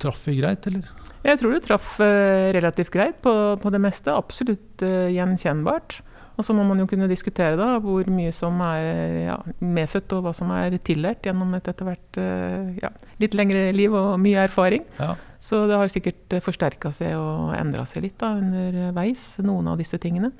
[0.00, 0.86] Traff vi greit, eller?
[1.26, 4.14] Jeg tror du traff eh, relativt greit på, på det meste.
[4.16, 5.98] Absolutt uh, gjenkjennbart.
[6.38, 10.12] Og så må man jo kunne diskutere da, hvor mye som er eh, ja, medfødt,
[10.16, 12.90] og hva som er tillært gjennom et etter hvert eh, ja,
[13.20, 14.84] litt lengre liv og mye erfaring.
[14.98, 15.14] Ja.
[15.38, 19.98] Så det har sikkert forsterka seg og endra seg litt da, underveis, noen av disse
[20.00, 20.32] tingene.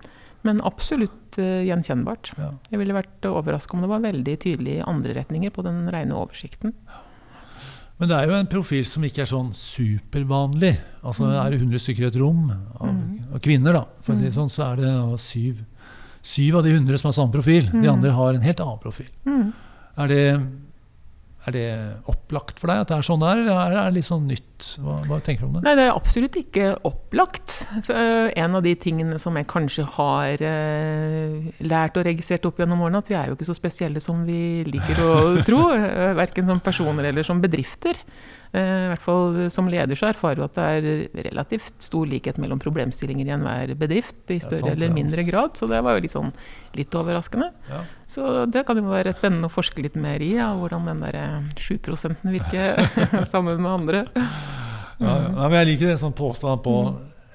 [0.43, 2.31] Men absolutt uh, gjenkjennbart.
[2.73, 6.17] Jeg ville vært overraska om det var veldig tydelig i andre retninger på den rene
[6.17, 6.73] oversikten.
[8.01, 10.73] Men det er jo en profil som ikke er sånn supervanlig.
[11.05, 11.35] Altså Mm.
[11.45, 12.51] Er det 100 stykker i et rom
[12.81, 13.35] av, Mm.
[13.35, 14.39] av kvinner, da, for å si det Mm.
[14.41, 15.65] sånn, så er det syv,
[16.23, 17.71] syv av de 100 som har samme profil.
[17.73, 17.93] De Mm.
[17.95, 19.09] andre har en helt annen profil.
[19.27, 19.53] Mm.
[19.99, 20.41] Er det,
[21.47, 21.67] er det
[22.13, 24.47] opplagt for deg at det er sånn det er, eller er det litt sånn nytt?
[24.85, 25.63] Hva, hva tenker du om det?
[25.65, 27.67] Nei, det er absolutt ikke opplagt.
[27.89, 32.83] Eh, En av de tingene som jeg kanskje har eh, lært og registrert opp gjennom
[32.85, 35.15] årene, at vi er jo ikke så spesielle som vi liker å
[35.49, 35.71] tro.
[35.73, 37.97] eh, Verken som personer eller som bedrifter.
[38.53, 42.39] Eh, I hvert fall som leder så erfarer du at det er relativt stor likhet
[42.43, 45.55] mellom problemstillinger i enhver bedrift, i større sant, eller mindre grad.
[45.61, 46.33] Så det var jo litt sånn
[46.75, 47.51] litt overraskende.
[47.71, 47.85] Ja.
[48.11, 51.21] Så det kan jo være spennende å forske litt mer i, ja, hvordan den der
[51.21, 51.79] eh, 7
[52.27, 52.83] virker
[53.33, 54.05] sammen med andre.
[55.01, 55.29] Ja, ja.
[55.49, 56.75] Men jeg liker det sånn påstand på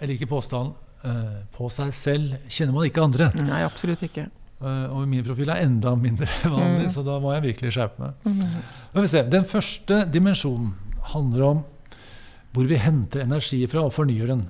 [0.01, 0.75] Jeg liker påstand
[1.07, 3.31] eh, på seg selv kjenner man ikke andre.
[3.47, 4.27] Nei, absolutt ikke.
[4.59, 6.91] Eh, og min profil er enda mindre vanlig, Mm.
[6.93, 8.13] så da må jeg virkelig skjerpe meg.
[8.27, 8.59] Mm.
[8.93, 10.73] Men vi ser, Den første dimensjonen
[11.13, 11.63] handler om
[12.55, 14.45] hvor vi henter energi fra og fornyer den.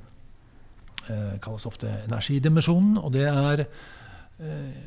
[1.05, 4.83] Det kalles ofte energidimensjonen, og det er eh,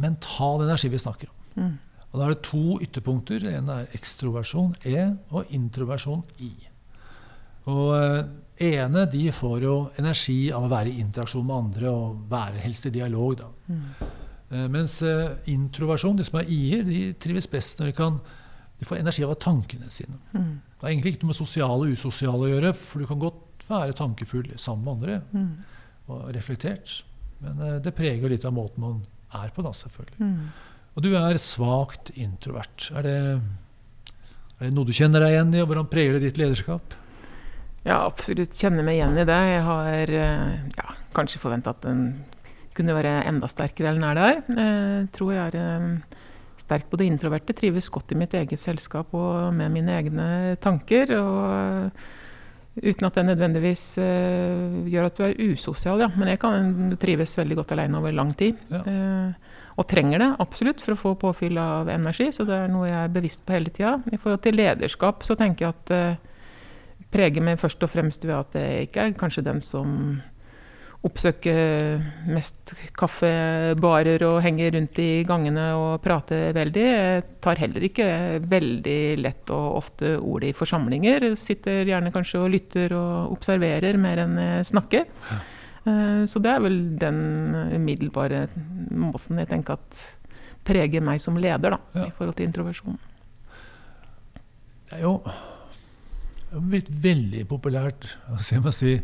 [0.00, 1.62] mental energi vi snakker om.
[1.62, 1.76] Mm.
[2.08, 3.40] Og Da er det to ytterpunkter.
[3.44, 6.52] Det ene er ekstroversjon E og introversjon I.
[7.68, 8.22] Og eh,
[8.70, 12.88] ene de får jo energi av å være i interaksjon med andre og være helst
[12.88, 13.36] i dialog.
[13.42, 13.48] da.
[13.68, 13.84] Mm.
[14.50, 18.20] Eh, Mens eh, introversjon, de som er i-er, de trives best når de kan
[18.78, 20.16] de får energi av tankene sine.
[20.32, 20.60] Mm.
[20.78, 23.64] Det har egentlig ikke noe med sosiale og usosiale å gjøre, for du kan godt
[23.68, 25.48] være tankefull sammen med andre Mm.
[26.08, 27.02] og reflektert.
[27.42, 29.00] Men eh, det preger litt av måten man
[29.34, 30.20] er på, da, selvfølgelig.
[30.22, 30.46] Mm.
[30.96, 32.88] Og du er svakt introvert.
[32.96, 33.16] Er det,
[34.58, 36.96] er det noe du kjenner deg igjen i, og hvordan preger det ditt lederskap?
[37.86, 39.36] Ja, absolutt kjenner meg igjen i det.
[39.52, 42.24] Jeg har eh, ja, kanskje forventa at den
[42.78, 44.40] kunne være enda sterkere eller er der.
[44.54, 46.18] Jeg tror jeg er eh,
[46.68, 47.56] sterk på det introverte.
[47.56, 51.16] Trives godt i mitt eget selskap og med mine egne tanker.
[51.16, 51.90] og
[52.78, 56.08] Uten at det nødvendigvis eh, gjør at du er usosial, ja.
[56.14, 58.58] Men jeg kan trives veldig godt alene over lang tid.
[58.70, 58.82] Ja.
[58.86, 62.88] Eh, og trenger det absolutt for å få påfyll av energi, så det er noe
[62.88, 63.96] jeg er bevisst på hele tida.
[64.10, 68.36] I forhold til lederskap så tenker jeg at eh, preger meg først og fremst ved
[68.36, 70.20] at jeg ikke er kanskje den som
[71.06, 72.00] oppsøker
[72.34, 76.86] mest kaffebarer og henge rundt i gangene og prate veldig.
[76.88, 78.08] Jeg tar heller ikke
[78.50, 81.28] veldig lett og ofte ordet i forsamlinger.
[81.38, 85.06] Sitter gjerne kanskje og lytter og observerer mer enn jeg snakker.
[85.30, 85.38] Ja.
[86.28, 87.20] Så det er vel den
[87.78, 88.42] umiddelbare
[88.90, 90.00] måten jeg tenker at
[90.68, 92.08] preger meg som leder, da, Ja.
[92.10, 92.98] i forhold til introversjon.
[94.90, 95.22] Det er jo
[96.68, 98.98] blitt veldig populært skal man si,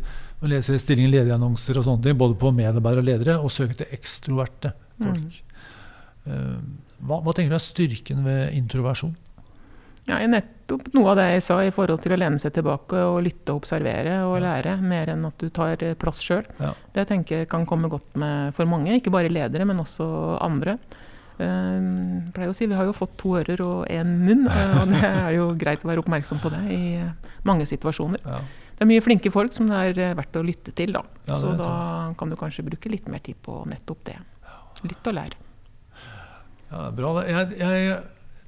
[0.45, 3.93] å lese stillingen ledige-annonser og sånne ting, både på medarbeidere og ledere, og søke til
[3.97, 5.43] ekstroverte folk.
[6.25, 6.73] Mm.
[7.05, 9.13] Hva, hva, tenker du er styrken ved introversjon?
[10.05, 13.23] Ja, nettopp noe av det jeg sa i forhold til å lene seg tilbake og
[13.25, 14.43] lytte og observere og ja.
[14.45, 16.45] lære, mer enn at du tar plass sjøl.
[16.61, 16.75] Ja.
[16.97, 20.07] Det tenker jeg kan komme godt med for mange, ikke bare ledere, men også
[20.45, 20.77] andre.
[21.35, 24.93] Uh, pleier å si, Vi har jo fått to ører og én munn, eh, og
[24.93, 26.83] det er jo greit å være oppmerksom på det i
[27.49, 28.23] mange situasjoner.
[28.23, 28.43] Ja.
[28.75, 31.05] Det er mye flinke folk som det er eh, verdt å lytte til, da.
[31.29, 31.71] Ja, Så da
[32.19, 34.17] kan du kanskje bruke litt mer tid på nettopp det.
[34.85, 35.37] Lytt og lær.
[36.71, 37.13] Ja, bra.
[37.23, 37.95] Jeg, jeg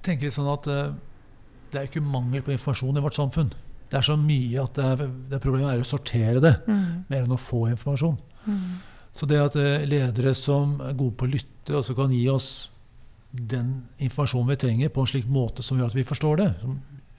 [0.04, 0.90] tenker sånn at uh,
[1.70, 3.52] det er ikke mangel på informasjon i vårt samfunn.
[3.86, 6.86] Det er så mye at det, er, det problemet er å sortere det, mm.
[7.06, 8.18] mer enn å få informasjon.
[8.46, 8.64] Mm.
[9.16, 12.26] Så det at uh, ledere som er gode på å lytte, og som kan gi
[12.32, 12.50] oss
[13.30, 16.76] den informasjonen vi trenger, på en slik måte som gjør at vi forstår det, som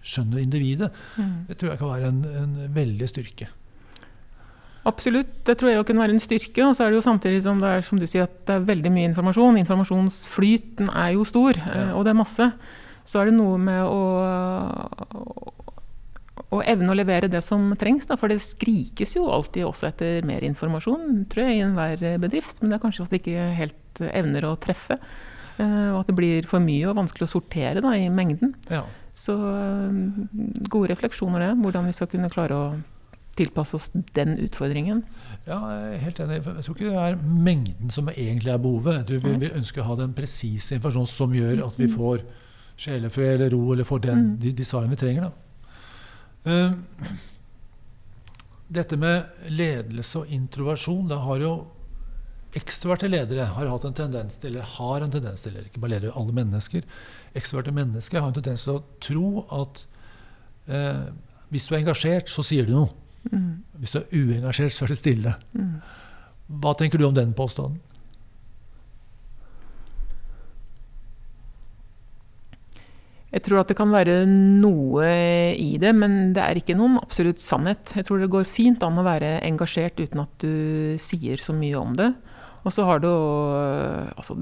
[0.07, 1.31] skjønner individet, mm.
[1.49, 3.49] det tror jeg kan være en, en, veldig styrke.
[4.87, 6.63] Absolutt, det tror jeg kan være en styrke.
[6.63, 8.67] Og så er det jo samtidig som det er som du sier, at det er
[8.69, 9.59] veldig mye informasjon.
[9.63, 11.73] Informasjonsflyten er jo stor, ja.
[11.73, 12.51] Eh, og det er masse.
[13.07, 14.01] Så er det noe med å,
[16.55, 18.07] å evne å levere det som trengs.
[18.07, 22.61] Da, for det skrikes jo alltid også etter mer informasjon, tror jeg, i enhver bedrift.
[22.61, 24.99] Men det er kanskje at vi ikke helt evner å treffe.
[25.57, 28.53] Eh, og at det blir for mye og vanskelig å sortere da, i mengden.
[28.71, 28.83] Ja.
[29.17, 29.97] Så eh,
[30.69, 31.53] gode refleksjoner, det.
[31.63, 32.67] Hvordan vi skal kunne klare å
[33.37, 35.03] tilpasse oss den utfordringen.
[35.45, 36.39] Ja, jeg er helt enig.
[36.41, 38.99] Jeg tror ikke det er mengden som egentlig er behovet.
[39.01, 41.93] Jeg tror vi, vi ønsker å ha den presise informasjonen som gjør at vi mm.
[41.93, 42.25] får
[42.77, 44.35] sjelefred eller ro, eller får den, mm.
[44.41, 45.27] de, de svarene vi trenger.
[45.27, 45.31] Da.
[46.47, 46.71] Uh,
[48.77, 51.53] dette med ledelse og introversjon, det har jo
[52.55, 55.97] Ekstroverte ledere har hatt en tendens til, eller har en tendens til, eller ikke bare
[55.97, 56.85] ledere, alle mennesker
[57.35, 59.83] Ekstroverte mennesker har en tendens til å tro at
[60.71, 61.03] eh,
[61.51, 62.87] hvis du er engasjert, så sier du noe.
[63.31, 63.63] Mm.
[63.81, 65.35] Hvis du er uengasjert, så er det stille.
[65.55, 65.75] Mm.
[66.63, 67.81] Hva tenker du om den påstanden?
[73.27, 75.07] Jeg tror at det kan være noe
[75.59, 77.91] i det, men det er ikke noen absolutt sannhet.
[77.93, 81.75] Jeg tror det går fint an å være engasjert uten at du sier så mye
[81.77, 82.07] om det.
[82.67, 84.35] Og så har du altså,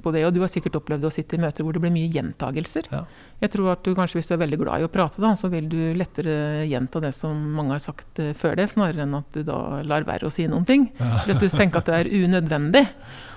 [0.00, 2.10] på det, og Du har sikkert opplevd å sitte i møter hvor det blir mye
[2.12, 2.88] gjentagelser.
[2.92, 3.02] Ja.
[3.42, 5.50] Jeg tror at du kanskje Hvis du er veldig glad i å prate, da, så
[5.52, 9.28] vil du lettere gjenta det som mange har sagt uh, før det, snarere enn at
[9.34, 10.88] du da lar være å si noen ting.
[11.00, 11.10] Ja.
[11.24, 12.86] For at du tenker at det er unødvendig.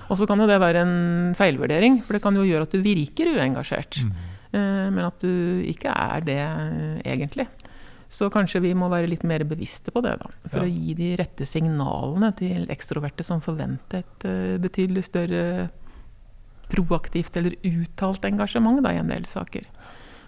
[0.06, 0.96] Og så kan jo det være en
[1.34, 4.02] feilvurdering, for det kan jo gjøre at du virker uengasjert.
[4.06, 4.12] Mm.
[4.54, 5.32] Uh, men at du
[5.66, 6.42] ikke er det
[7.04, 7.48] egentlig.
[8.08, 10.66] Så kanskje vi må være litt mer bevisste på det, da, for ja.
[10.66, 15.42] å gi de rette signalene til ekstroverte som forventer et uh, betydelig større
[16.70, 19.66] proaktivt eller uttalt engasjement da, i en del saker.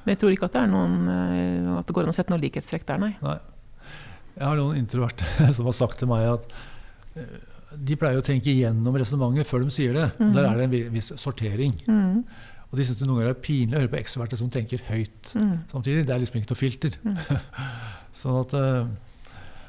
[0.02, 2.34] Men jeg tror ikke at det, er noen, uh, at det går an å sette
[2.34, 3.12] noen likhetstrekk der, nei.
[3.22, 3.38] nei.
[4.34, 6.50] Jeg har noen introverte som har sagt til meg at
[7.14, 7.38] uh,
[7.78, 10.10] de pleier å tenke igjennom resonnementet før de sier det.
[10.18, 10.30] Mm.
[10.34, 11.78] Der er det en viss sortering.
[11.86, 12.24] Mm.
[12.68, 15.34] Og de syns det noen ganger er pinlig å høre på ekstroverte som tenker høyt
[15.40, 15.52] mm.
[15.70, 16.04] samtidig.
[16.08, 16.98] Det er liksom ikke noe filter.
[17.00, 17.20] Mm.
[18.20, 18.90] sånn at uh,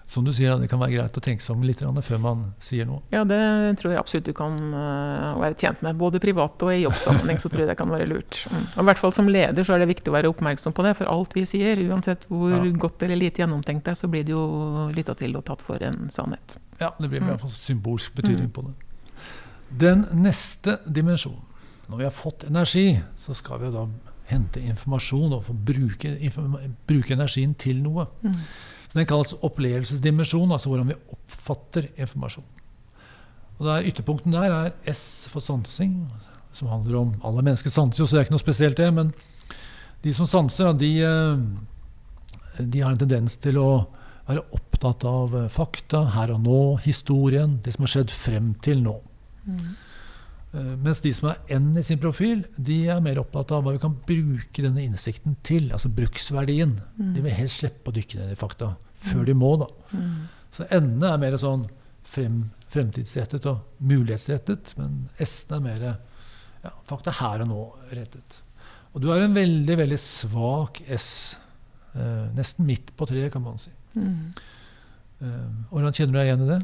[0.09, 2.87] som du sier, det kan være greit å tenke seg om litt før man sier
[2.89, 3.03] noe.
[3.13, 3.39] Ja, det
[3.79, 5.99] tror jeg absolutt du kan uh, være tjent med.
[6.01, 8.41] Både privat og i jobbsammenheng så tror jeg det kan være lurt.
[8.49, 8.63] Mm.
[8.65, 10.95] Og i hvert fall som leder så er det viktig å være oppmerksom på det.
[10.97, 12.63] For alt vi sier, uansett hvor ja.
[12.83, 15.87] godt eller lite gjennomtenkt det er, så blir det jo lytta til og tatt for
[15.87, 16.57] en sannhet.
[16.81, 18.55] Ja, det blir i hvert fall symbolsk betydning mm.
[18.57, 18.75] på det.
[19.87, 21.45] Den neste dimensjonen
[21.89, 23.87] når vi har fått energi, så skal vi da
[24.29, 26.13] hente informasjon og bruke,
[26.87, 28.05] bruke, energien til noe.
[28.21, 28.37] Mm.
[28.89, 32.45] Så Den kalles opplevelsesdimensjon, altså hvordan vi oppfatter informasjon.
[33.57, 35.97] Og der, Ytterpunkten der er S for sansing,
[36.53, 38.89] som handler om Alle mennesker sanser jo, så det er ikke noe spesielt, det.
[38.93, 39.11] Men
[40.05, 43.69] de som sanser, de, eh, de har en tendens til å
[44.29, 48.99] være opptatt av fakta, her og nå, historien, det som har skjedd frem til nå.
[49.49, 49.69] Mm.
[50.51, 53.75] Eh, mens de som har N i sin profil, de er mer opptatt av hva
[53.75, 55.69] vi kan bruke denne innsikten til.
[55.75, 56.77] Altså bruksverdien.
[56.97, 57.13] Mm.
[57.15, 59.55] De vil helst slippe å dykke ned i fakta før de må.
[59.61, 59.69] da.
[59.93, 60.15] Mm.
[60.49, 61.67] Så N-ene er mer sånn
[62.09, 62.41] frem,
[62.73, 65.85] fremtidsrettet og mulighetsrettet, men S-ene er mer
[66.63, 68.41] ja, fakta her og nå-rettet.
[68.95, 71.37] Og du har en veldig, veldig svak S.
[71.93, 73.71] Eh, nesten midt på treet, kan man si.
[73.93, 74.33] Mm.
[75.21, 76.59] Eh, hvordan kjenner du deg igjen i det?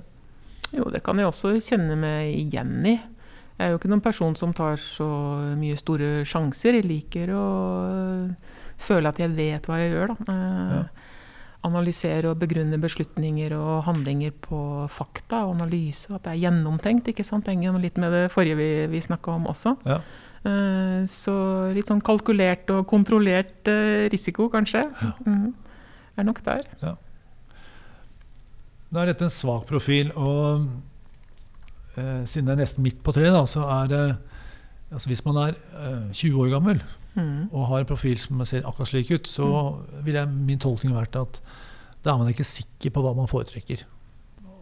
[0.76, 2.96] Jo, det kan jeg også kjenne meg igjen i.
[3.56, 5.08] Jeg er jo ikke noen person som tar så
[5.56, 6.76] mye store sjanser.
[6.76, 7.46] Jeg liker å
[8.82, 10.12] føle at jeg vet hva jeg gjør.
[10.12, 10.36] Da.
[10.74, 10.82] Ja.
[11.66, 14.60] Analysere og begrunne beslutninger og handlinger på
[14.92, 16.12] fakta og analyse.
[16.12, 17.08] At det er gjennomtenkt.
[17.14, 17.48] ikke sant?
[17.48, 19.78] Det henger litt med det forrige vi, vi snakka om også.
[19.88, 20.02] Ja.
[20.46, 21.36] Eh, så
[21.74, 24.84] litt sånn kalkulert og kontrollert eh, risiko, kanskje.
[24.84, 25.14] Ja.
[25.26, 25.54] Mm.
[26.16, 26.68] er nok der.
[28.92, 30.68] Nå er dette en svak profil, og eh,
[32.28, 34.04] siden det er nesten midt på treet, da, så er det
[34.92, 36.84] altså Hvis man er eh, 20 år gammel
[37.16, 37.48] Mm.
[37.56, 39.46] og har en profil som ser akkurat slik ut, så
[40.04, 41.38] ville min tolkning vært at
[42.04, 43.86] da er man ikke sikker på hva man foretrekker.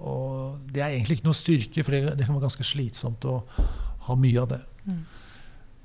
[0.05, 3.39] Og det er egentlig ikke noe styrke, for det, det kan være ganske slitsomt å
[4.05, 4.59] ha mye av det.
[4.85, 5.01] Mm.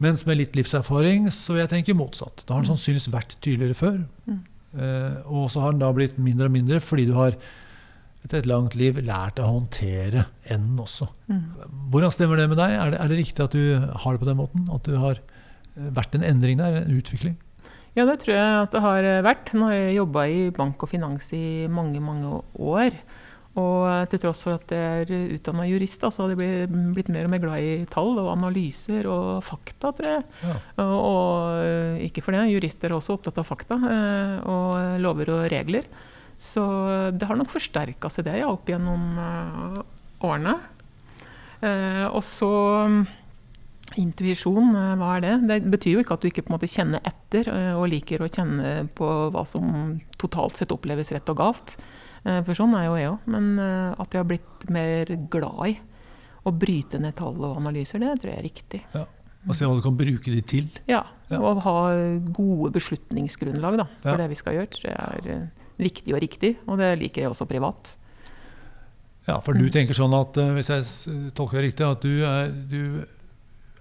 [0.04, 2.44] Mens med litt livserfaring så vil jeg tenke motsatt.
[2.44, 3.98] Da har den sannsynligvis vært tydeligere før.
[4.28, 4.42] Mm.
[4.76, 7.32] Eh, og så har den da blitt mindre og mindre fordi du har
[8.24, 11.06] etter et langt liv lært å håndtere enden også.
[11.30, 11.42] Mm.
[11.92, 12.74] Hvordan stemmer det med deg?
[12.74, 13.62] Er det, er det riktig at du
[14.02, 14.64] har det på den måten?
[14.74, 17.36] At du har eh, vært en endring der, en utvikling?
[17.96, 19.54] Ja, det tror jeg at det har vært.
[19.58, 22.98] Nå har jeg jobba i bank og finans i mange, mange år.
[23.58, 27.32] Og til tross for at jeg er utdanna jurist, så har jeg blitt- mer og
[27.32, 30.22] mer glad i tall og analyser og fakta, tror jeg.
[30.44, 30.54] Ja.
[30.84, 35.32] Og, og eh, ikke for det, jurister er også opptatt av fakta eh, og lover
[35.34, 35.88] og regler.
[36.38, 36.62] Så
[37.18, 39.80] det har nok forsterka seg det ja, opp gjennom eh,
[40.22, 40.52] årene.
[41.60, 42.50] Eh, og så
[42.86, 43.00] mm,
[43.98, 45.32] Intuisjon, eh, hva er det?
[45.48, 48.22] Det betyr jo ikke at du ikke på en måte kjenner etter eh, og liker
[48.22, 51.78] å kjenne på hva som totalt sett oppleves rett og galt.
[52.28, 53.26] For sånn er jo jeg òg.
[53.30, 55.74] Men at jeg har blitt mer glad i
[56.44, 58.80] å bryte ned tall og analyser, det tror jeg er riktig.
[59.46, 60.66] Og se hva du kan bruke de til.
[60.90, 61.38] Ja, Ja.
[61.44, 61.76] og ha
[62.34, 64.16] gode beslutningsgrunnlag da, for Ja.
[64.20, 66.56] det vi skal gjøre, tror jeg er viktig og riktig.
[66.66, 67.96] Og det liker jeg også privat.
[69.28, 72.48] Ja, For du tenker sånn at, eh, hvis jeg tolker det riktig, at du er,
[72.48, 73.04] du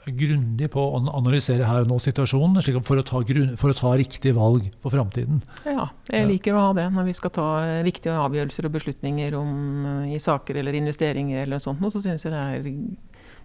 [0.07, 3.71] er grundig på å analysere her og nå-situasjonen slik at for, å ta grunn- for
[3.71, 5.41] å ta riktig valg for framtiden.
[5.65, 6.27] Ja, jeg Ja.
[6.27, 10.15] liker å ha det når vi skal ta eh, viktige avgjørelser og beslutninger om, eh,
[10.15, 12.97] i saker eller investeringer eller sånt noe, så syns jeg det er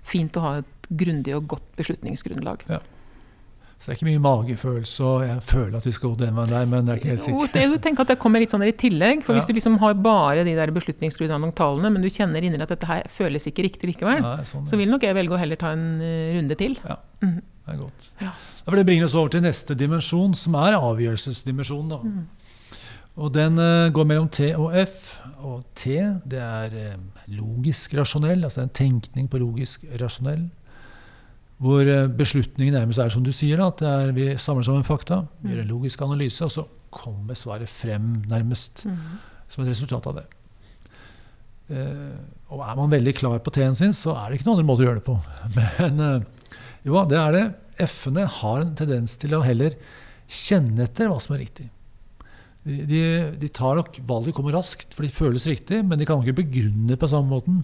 [0.03, 2.67] fint å ha et grundig og godt beslutningsgrunnlag.
[3.83, 6.51] Så det er ikke mye magefølelse, og jeg føler at vi skal gå den veien
[6.53, 7.57] der, men det er ikke helt sikkert.
[7.59, 9.25] jeg tenker at det kommer litt sånn i tillegg.
[9.27, 9.41] For Ja.
[9.41, 13.03] hvis du liksom har bare de der beslutningsgrunnlagene men du kjenner inni at dette her
[13.11, 16.01] føles ikke riktig likevel, Nei, sånn, så vil nok jeg velge å heller ta en
[16.01, 16.79] eh, runde til.
[16.87, 16.97] Ja.
[17.23, 17.43] Mhm.
[17.67, 18.07] Det er godt.
[18.21, 18.27] Ja.
[18.27, 22.07] Ja, for det bringer oss over til neste dimensjon, som er avgjørelsesdimensjonen.
[22.07, 22.27] Mm.
[23.17, 25.19] Og den uh, går mellom T og F.
[25.43, 26.97] Og T, det er eh,
[27.35, 30.51] logisk rasjonell, altså en tenkning på logisk rasjonell.
[31.63, 35.21] Hvor eh, beslutningen nærmest er som du sier, at det er, vi samler sammen fakta,
[35.47, 38.99] gjør en logisk analyse, og så kommer svaret frem nærmest Mm.
[39.49, 40.25] som et resultat av det.
[41.73, 42.17] Eh,
[42.53, 44.85] og er man veldig klar på T-en sin, så er det ikke noen andre måter
[44.85, 45.17] å gjøre det på.
[45.79, 46.57] Men eh,
[46.89, 47.45] jo, det er det.
[47.87, 49.77] F-ene har en tendens til å heller
[50.33, 51.69] kjenne etter hva som er riktig.
[52.63, 53.01] De, de,
[53.41, 56.99] de tar nok valget kommer raskt, for de føles riktig, men de kan ikke begrunne
[57.01, 57.63] på samme måten.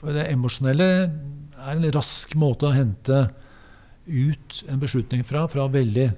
[0.00, 0.86] For det emosjonelle
[1.60, 3.28] er en rask måte å hente
[4.06, 6.08] ut en beslutning fra, fra veldig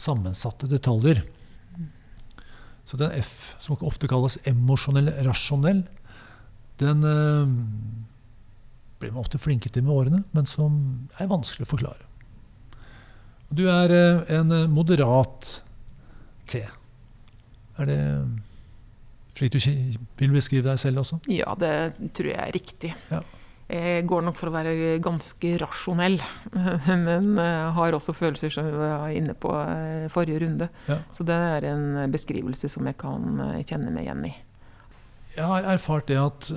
[0.00, 1.22] sammensatte detaljer.
[2.84, 5.84] Så den F, som ofte kalles emosjonell rasjonell,
[6.80, 7.52] den eh,
[9.00, 10.78] blir man ofte flinke til med årene, men som
[11.20, 12.08] er vanskelig å forklare.
[13.54, 15.60] Du er eh, en moderat
[16.50, 16.64] T.
[17.80, 18.00] Er det
[19.36, 19.60] slik du
[20.20, 21.20] vil beskrive deg selv også?
[21.32, 21.74] Ja, det
[22.16, 22.90] tror jeg er riktig.
[23.12, 23.22] Ja.
[23.70, 26.18] Jeg går nok for å være ganske rasjonell,
[27.06, 30.66] men eh, har også følelser som vi var inne på eh, forrige runde.
[30.88, 30.98] Ja.
[31.14, 34.32] Så det er en beskrivelse som jeg kan eh, kjenne meg igjen i.
[35.36, 36.50] Jeg har erfart det at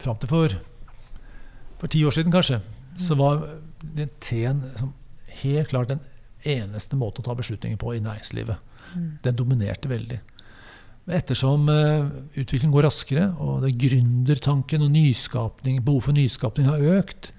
[0.00, 0.54] fram til for,
[1.80, 2.60] for ti år siden, kanskje,
[3.00, 3.42] så var
[3.82, 4.62] den T-en
[5.42, 6.04] helt klart den
[6.46, 8.62] eneste måten å ta beslutninger på i næringslivet.
[9.24, 10.20] Den dominerte veldig.
[11.14, 12.08] Ettersom eh,
[12.40, 17.32] utviklingen går raskere, og det gründertanken og nyskapning, behov for nyskapning har økt,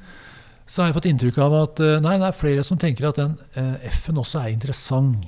[0.66, 3.20] så har jeg fått inntrykk av at eh, nei, det er flere som tenker at
[3.20, 5.26] den eh, F-en også er interessant.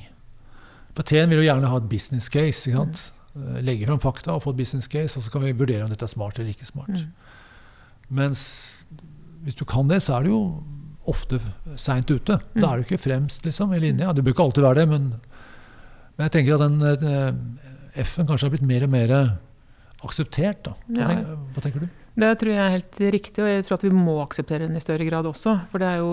[0.93, 2.69] For T-en vil jo gjerne ha et business case.
[2.69, 3.07] ikke sant?
[3.65, 6.05] Legge fram fakta og få et business case, og så kan vi vurdere om dette
[6.05, 6.93] er smart eller ikke smart.
[6.93, 8.13] Mm.
[8.19, 8.43] Mens
[9.43, 10.43] hvis du kan det, så er du jo
[11.09, 11.39] ofte
[11.81, 12.37] seint ute.
[12.53, 14.13] Da er du ikke fremst liksom, i linja.
[14.13, 15.09] Det bør ikke alltid være det, men,
[16.13, 17.57] men jeg tenker at den
[18.01, 19.17] F-en kanskje har blitt mer og mer
[20.03, 20.63] akseptert.
[20.65, 20.77] Da.
[20.87, 21.91] Hva, tenker, hva tenker du?
[22.13, 24.81] Det tror jeg er helt riktig, og jeg tror at vi må akseptere den i
[24.83, 25.55] større grad også.
[25.71, 26.11] For det er jo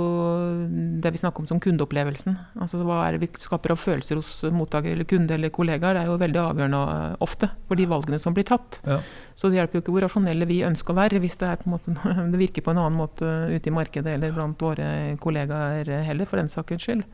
[1.05, 2.39] det vi snakker om som kundeopplevelsen.
[2.57, 6.07] Altså Hva er det vi skaper av følelser hos mottaker eller kunde eller kollegaer, det
[6.07, 8.81] er jo veldig avgjørende eh, ofte for de valgene som blir tatt.
[8.89, 8.97] Ja.
[9.37, 11.77] Så det hjelper jo ikke hvor rasjonelle vi ønsker å være, hvis det, på en
[11.77, 11.97] måte,
[12.33, 14.89] det virker på en annen måte ute i markedet eller blant våre
[15.21, 17.05] kollegaer heller, for den sakens skyld.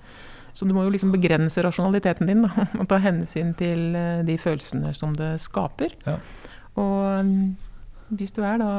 [0.56, 4.38] Så du må jo liksom begrense rasjonaliteten din da, og ta hensyn til eh, de
[4.40, 5.92] følelsene som det skaper.
[6.08, 6.16] Ja.
[6.80, 7.44] Og mm,
[8.16, 8.70] hvis du er da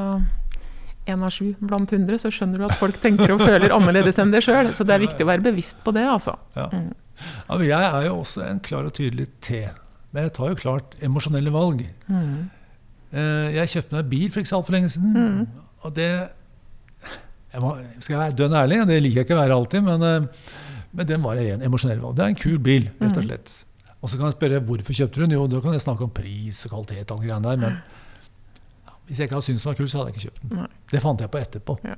[1.07, 4.33] én av sju blant hundre, så skjønner du at folk tenker og føler annerledes enn
[4.33, 4.73] det sjøl.
[4.75, 6.33] Så det er viktig å være bevisst på det, altså.
[6.57, 6.65] Ja.
[6.73, 6.89] Mm.
[7.47, 9.61] Ja, jeg er jo også en klar og tydelig T.
[10.11, 11.85] Men jeg tar jo klart emosjonelle valg.
[12.11, 12.49] Mm.
[13.13, 15.15] Eh, Jeg kjøpte meg bil for ikke så altfor lenge siden.
[15.15, 15.63] Mm.
[15.87, 16.09] Og det
[17.53, 17.71] jeg må,
[18.03, 21.05] Skal jeg være dønn ærlig, det liker jeg ikke å være alltid, men, eh, men
[21.09, 22.15] den var en ren emosjonell valg.
[22.15, 23.29] Det er en kul bil, rett og Mm.
[23.29, 23.65] slett.
[24.01, 25.31] Og så kan jeg spørre hvorfor kjøpte du den?
[25.31, 29.17] Jo, da kan jeg snakke om pris og kvalitet og greiene der, men ja, hvis
[29.19, 30.57] jeg ikke hadde syntes den var kul, så hadde jeg ikke kjøpt den.
[30.61, 30.67] Nei.
[30.91, 31.77] Det fant jeg på etterpå.
[31.83, 31.95] Ja.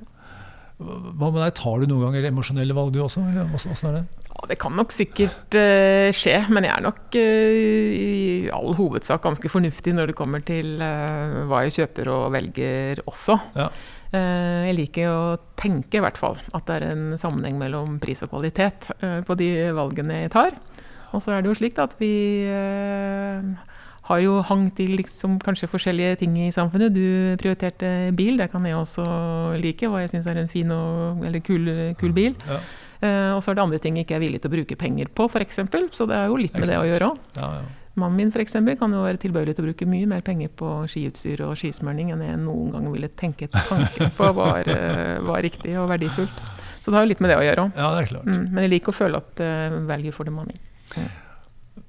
[0.80, 1.54] Hva med deg?
[1.58, 3.20] Tar du noen ganger emosjonelle valg, du også?
[3.28, 4.04] Eller åssen er det?
[4.30, 9.20] Ja, det kan nok sikkert uh, skje, men jeg er nok uh, i all hovedsak
[9.26, 13.36] ganske fornuftig når det kommer til uh, hva jeg kjøper og velger også.
[13.58, 13.68] Ja.
[14.10, 15.24] Eh, jeg liker å
[15.60, 19.36] tenke i hvert fall at det er en sammenheng mellom pris og kvalitet eh, på
[19.38, 20.56] de valgene jeg tar.
[21.14, 22.12] Og så er det jo slik at vi
[22.50, 23.48] eh,
[24.10, 26.94] har jo hang til liksom kanskje forskjellige ting i samfunnet.
[26.94, 29.06] Du prioriterte bil, det kan jeg også
[29.62, 32.38] like, hva jeg syns er en fin og, eller kul, kul bil.
[32.50, 32.62] Ja,
[33.00, 35.08] Eh, og så er det andre ting jeg ikke er villig til å bruke penger
[35.16, 35.62] på, f.eks.
[35.96, 37.22] Så det er jo litt med det å gjøre òg.
[37.38, 37.68] ja, ja.
[37.98, 41.40] Mannen min eksempel, kan jo være tilbøyelig til å bruke mye mer penger på skiutstyr
[41.48, 45.88] og skismøring enn jeg noen gang ville tenke tanken på var, eh, var riktig og
[45.90, 46.44] verdifullt.
[46.80, 47.74] Så det har jo litt med det å gjøre òg.
[47.76, 48.28] ja, det er klart.
[48.30, 50.56] Mm, men jeg liker å føle at uh, value for the money.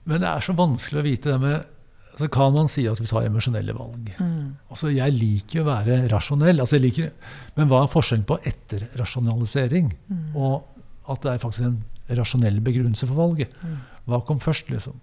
[0.09, 1.69] Men det er så vanskelig å vite det med
[2.11, 4.09] så Kan man si at vi tar emosjonelle valg?
[4.19, 4.57] Mm.
[4.69, 7.13] Altså, Jeg liker å være rasjonell, altså jeg liker,
[7.55, 10.35] men hva er forskjellen på etterrasjonalisering Mm.
[10.35, 10.67] og
[11.09, 11.79] at det er faktisk en
[12.19, 13.55] rasjonell begrunnelse for valget?
[13.63, 13.77] Mm.
[14.11, 14.99] Hva kom først, liksom?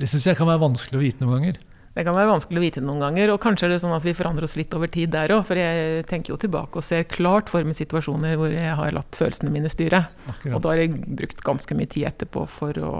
[0.00, 1.60] Det syns jeg kan være vanskelig å vite noen ganger.
[1.90, 4.12] Det kan være vanskelig å vite noen ganger, og kanskje er det sånn at vi
[4.14, 5.42] forandrer oss litt over tid der òg.
[5.48, 9.18] For jeg tenker jo tilbake og ser klart for meg situasjoner hvor jeg har latt
[9.18, 10.04] følelsene mine styre.
[10.52, 12.92] Og da har jeg brukt ganske mye tid etterpå for å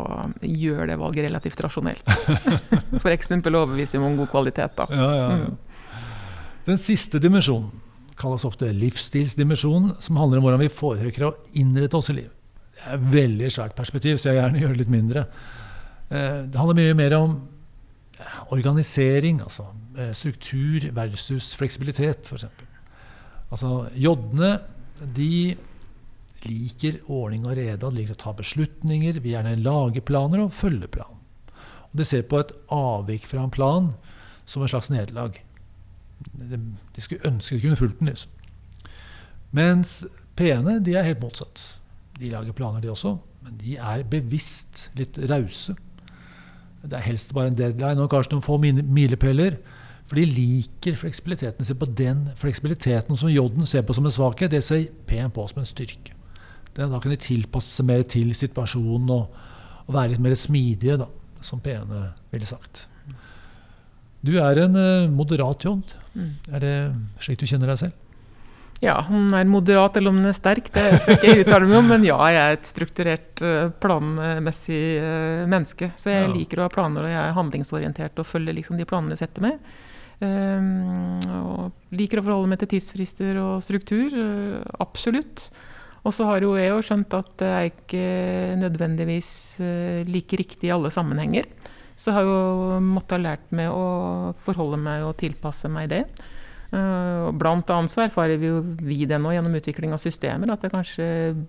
[0.42, 2.11] gjøre det valget relativt rasjonelt.
[3.01, 3.32] F.eks.
[3.38, 4.88] overbevise om god kvalitet, da.
[4.90, 5.46] Ja, ja, ja.
[5.46, 6.59] Mm.
[6.66, 7.70] Den siste dimensjonen
[8.20, 12.36] kalles ofte livsstilsdimensjonen, som handler om hvordan vi foretrekker å innrette oss i livet.
[12.74, 15.24] Det er et veldig svært perspektiv, så jeg gjerne gjør det litt mindre.
[16.11, 17.36] Eh, Det handler mye mer om
[18.18, 22.46] eh, organisering, altså eh, struktur versus fleksibilitet, f.eks.
[23.50, 24.61] Altså, J-ene
[25.16, 25.56] de
[26.46, 30.88] liker ordning og rede, de liker å ta beslutninger, vil gjerne lage planer og følge
[30.88, 31.18] planen.
[31.90, 33.90] Og De ser på et avvik fra en plan
[34.46, 35.40] som et slags nederlag.
[36.34, 36.58] De,
[36.94, 38.30] de skulle ønske de kunne fulgt den, liksom.
[39.56, 40.04] Mens
[40.38, 41.80] P-ene de er helt motsatt.
[42.20, 45.74] De lager planer, de også, men de er bevisst litt rause.
[46.82, 49.58] Det er helst bare en deadline og kanskje noen få milepæler.
[50.10, 51.66] For de liker fleksibiliteten.
[51.66, 55.44] Se på den fleksibiliteten som J-en ser på som en svakhet, det ser P-en på
[55.50, 56.16] som en styrke.
[56.74, 59.36] Da kan de tilpasse seg mer til situasjonen og,
[59.86, 61.06] og være litt mer smidige, da,
[61.44, 62.86] som P-ene ville sagt.
[64.20, 65.76] Du er en eh, moderat J.
[66.14, 66.32] Mm.
[66.52, 66.74] Er det
[67.22, 68.09] slik du kjenner deg selv?
[68.80, 71.66] Ja, om den er moderat eller om den er sterk, det skal ikke jeg uttale
[71.68, 71.88] meg om.
[71.92, 73.42] Men ja, jeg er et strukturert,
[73.82, 74.80] planmessig
[75.52, 75.90] menneske.
[76.00, 76.32] Så jeg Ja.
[76.32, 79.42] liker å ha planer, og jeg er handlingsorientert og følger liksom de planene jeg setter
[79.44, 79.58] meg.
[80.24, 84.16] Og liker å forholde meg til tidsfrister og struktur.
[84.80, 85.50] absolutt.
[86.04, 88.04] Og så har jo jeg jo skjønt at det er ikke
[88.62, 89.60] nødvendigvis
[90.08, 91.44] like riktig i alle sammenhenger.
[92.00, 96.06] Så har jeg jo måttet ha lært meg å forholde meg og tilpasse meg det.
[96.70, 100.62] Eh, Blant annet så erfarer vi jo vi det nå gjennom utvikling av systemer, at
[100.62, 101.06] det er kanskje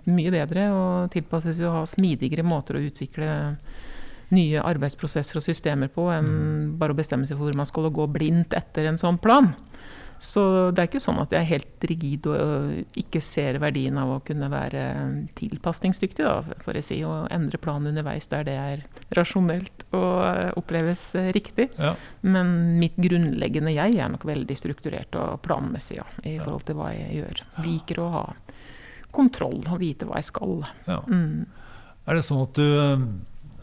[0.09, 3.32] mye bedre å tilpasse seg å ha smidigere måter å utvikle
[4.32, 8.07] nye arbeidsprosesser og systemer på enn bare å bestemme seg for hvor man skal gå
[8.11, 9.51] blindt etter en sånn plan.
[10.22, 13.95] Så det er ikke sånn at jeg er helt rigid og øh, ikke ser verdien
[13.97, 14.84] av å kunne være
[15.39, 18.84] tilpasningsdyktig, da, for å si, og endre planen underveis der det er
[19.17, 21.72] rasjonelt og øh, oppleves øh, riktig.
[21.82, 21.95] Ja.
[22.22, 26.91] Men mitt grunnleggende jeg er nok veldig strukturert og planmessig ja, i forhold til hva
[26.93, 27.43] jeg gjør.
[27.65, 28.24] Liker å ha
[29.11, 30.61] kontroll og vite hva jeg skal.
[30.86, 31.01] Ja.
[31.09, 31.49] Mm.
[32.05, 32.69] Er det sånn at du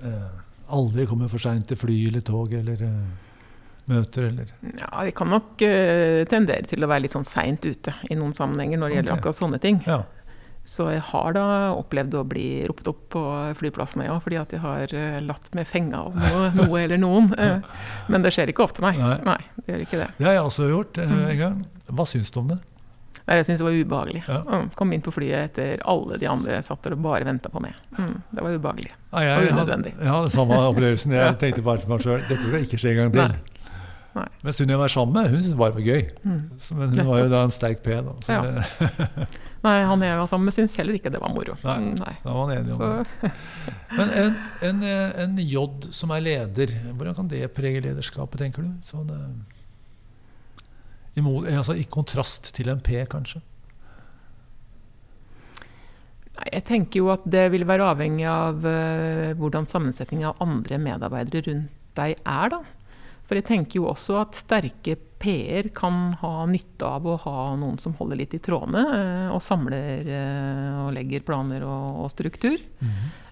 [0.02, 0.28] eh,
[0.74, 3.27] aldri kommer for seint til fly eller tog eller eh,
[3.90, 7.94] møter eller Ja, vi kan nok uh, tendere til å være litt sånn seint ute
[8.10, 9.20] i noen sammenhenger når det gjelder okay.
[9.22, 9.82] akkurat sånne ting.
[9.86, 10.02] Ja.
[10.68, 13.20] Så jeg har da opplevd å bli ropt opp på
[13.56, 17.30] flyplassene, ja, fordi at jeg har eh, latt meg fenge av noe, noe eller noen.
[17.40, 17.62] Eh,
[18.12, 18.92] Men det skjer ikke ofte, nei.
[19.00, 19.14] Nei.
[19.24, 20.08] Nei, det gjør ikke det.
[20.18, 21.22] Det har jeg også gjort Mm.
[21.30, 21.56] en gang.
[21.88, 22.58] Hva syns du om det?
[23.28, 24.22] Nei, Jeg syns det var ubehagelig.
[24.28, 24.38] Ja.
[24.44, 27.60] Mm, Kom inn på flyet etter alle de andre satt der og bare venta på
[27.64, 27.72] meg.
[27.96, 28.92] Mm, det var ubehagelig.
[29.12, 29.94] Nei, jeg, Og unødvendig.
[29.96, 31.16] jeg hadde samme opplevelsen.
[31.16, 33.24] Jeg tenkte bare til meg sjøl dette skal ikke skje en gang til.
[33.32, 33.56] Nei.
[34.18, 34.52] Nei.
[34.58, 36.08] Hun jeg var sammen med, hun syntes det bare var gøy.
[36.24, 36.40] Mm.
[36.78, 37.98] Men hun var jo da en sterk P.
[38.06, 38.40] Da, Ja.
[38.44, 39.28] det,
[39.66, 41.56] Nei, han jeg var sammen med, syntes heller ikke det var moro.
[41.64, 41.76] Nei.
[41.82, 42.14] Mm, nei.
[42.22, 43.32] da var han enig om Så, det.
[43.98, 44.36] Men en,
[44.68, 44.82] en,
[45.24, 45.64] en J
[45.98, 48.70] som er leder, hvordan kan det prege lederskapet, tenker du?
[48.86, 49.10] Sånn,
[51.18, 51.22] i,
[51.56, 53.42] altså, I kontrast til en P, kanskje?
[56.46, 61.48] jeg tenker jo at det vil være avhengig av eh, hvordan sammensetningen av andre medarbeidere
[61.48, 62.60] rundt deg er, da.
[63.28, 67.76] For jeg tenker jo også at sterke P-er kan ha nytte av å ha noen
[67.82, 72.56] som holder litt i trådene, eh, og samler eh, og legger planer og, og struktur.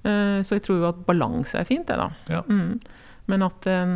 [0.02, 2.10] Eh, Så jeg tror jo at balanse er fint, det, da.
[2.28, 2.42] Ja.
[2.50, 2.80] Mm.
[3.26, 3.94] Men at en,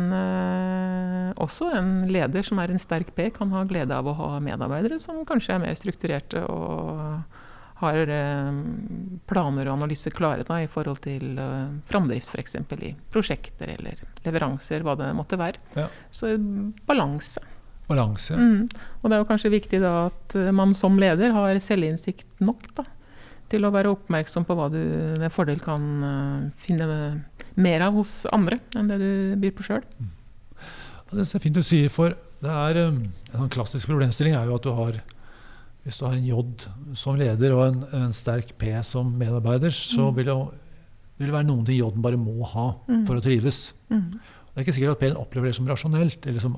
[1.39, 4.97] også en leder som er en sterk P, kan ha glede av å ha medarbeidere
[4.99, 7.21] som kanskje er mer strukturerte og
[7.81, 8.59] har eh,
[9.29, 12.57] planer og analyser klare da, i forhold til uh, framdrift f.eks.
[12.77, 15.61] i prosjekter eller leveranser, hva det måtte være.
[15.77, 15.87] Ja.
[16.13, 16.35] Så
[16.87, 17.43] balanse.
[17.89, 18.37] Balanse.
[18.37, 18.69] Mm.
[19.01, 22.69] Og det er jo kanskje viktig da at eh, man som leder har selvinnsikt nok
[22.77, 22.87] da,
[23.51, 24.81] til å være oppmerksom på hva du
[25.19, 26.87] med fordel kan uh, finne
[27.59, 29.11] mer av hos andre enn det du
[29.41, 29.87] byr på sjøl.
[31.09, 33.01] Og Det er fint du sier, for det er en
[33.33, 35.01] sånn klassisk problemstilling er jo at du har
[35.83, 40.09] hvis du har en J som leder og en, en sterk P som medarbeider, så
[40.11, 40.15] Mm.
[40.15, 40.35] vil, det,
[41.17, 43.05] vil det være noen ting J-en bare må ha Mm.
[43.07, 43.73] for å trives.
[43.89, 44.11] Mm.
[44.11, 46.57] Det er ikke sikkert at P-en opplever det som rasjonelt eller som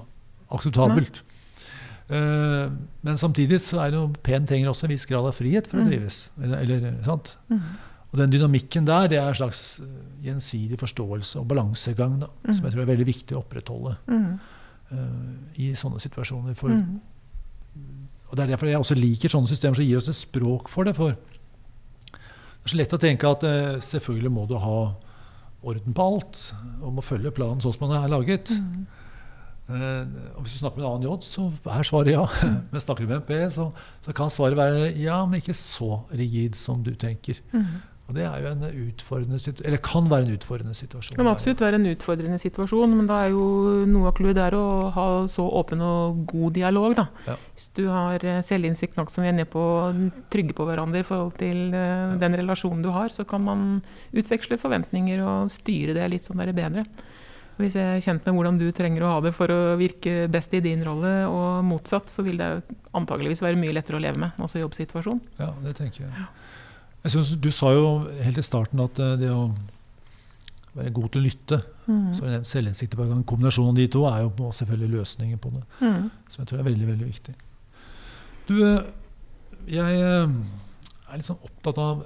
[0.52, 1.22] akseptabelt.
[2.12, 2.68] Uh,
[3.02, 5.80] men samtidig så er det jo P-en trenger også en viss grad av frihet for
[5.80, 6.30] å trives.
[6.44, 7.38] Eller, sant?
[7.50, 7.62] Mm.
[8.12, 9.88] Og den dynamikken der det er en slags eh,
[10.28, 12.54] gjensidig forståelse og balansegang da, Mm.
[12.54, 14.40] som jeg tror er veldig viktig å opprettholde Mm.
[14.92, 16.56] uh, i sånne situasjoner.
[16.56, 17.00] For, Mm.
[18.34, 20.90] Og Det er derfor jeg også liker sånne systemer som gir oss et språk for
[20.90, 20.96] det.
[20.98, 24.78] For det er så lett å tenke at eh, selvfølgelig må du ha
[25.62, 26.40] orden på alt,
[26.82, 28.50] og må følge planen sånn som den er laget.
[28.58, 28.88] Mm.
[29.70, 31.46] Eh, og Hvis du snakker med en annen J, så
[31.78, 32.26] er svaret ja.
[32.42, 32.58] Mm.
[32.74, 33.70] Men snakker du med en P, så,
[34.02, 37.38] så kan svaret være ja, men ikke så rigid som du tenker.
[37.54, 37.70] Mm.
[38.04, 41.16] Og det er jo en utfordrende situasjon, eller kan være en utfordrende situasjon.
[41.16, 43.46] Det kan absolutt være en utfordrende situasjon, men da er jo
[43.88, 46.98] noe av clouet der å ha så åpen og god dialog.
[47.00, 47.08] Da.
[47.30, 47.38] Ja.
[47.56, 49.64] Hvis du har eh, selvinnsikt nok som vi er nede på,
[50.34, 52.12] trygge på hverandre i forhold til ja.
[52.20, 53.68] den relasjonen du har, så kan man
[54.12, 56.84] utveksle forventninger og styre det litt sånn der bedre.
[57.62, 60.56] Hvis jeg er kjent med hvordan du trenger å ha det for å virke best
[60.58, 62.50] i din rolle, og motsatt, så vil det
[62.98, 65.22] antageligvis være mye lettere å leve med, også i jobbsituasjonen.
[65.38, 66.26] Ja, det tenker jeg.
[67.04, 67.88] Jeg synes, du sa jo
[68.24, 69.50] helt i starten at eh, det å
[70.74, 72.14] være god til å lytte, Mm.
[72.16, 75.64] så er selvinnsikt en kombinasjon av de to er jo selvfølgelig løsningen på det.
[75.82, 76.06] Mm.
[76.32, 77.34] Som jeg tror er veldig, veldig viktig.
[78.48, 78.86] Du, eh,
[79.68, 80.32] jeg eh,
[81.12, 82.06] er litt sånn opptatt av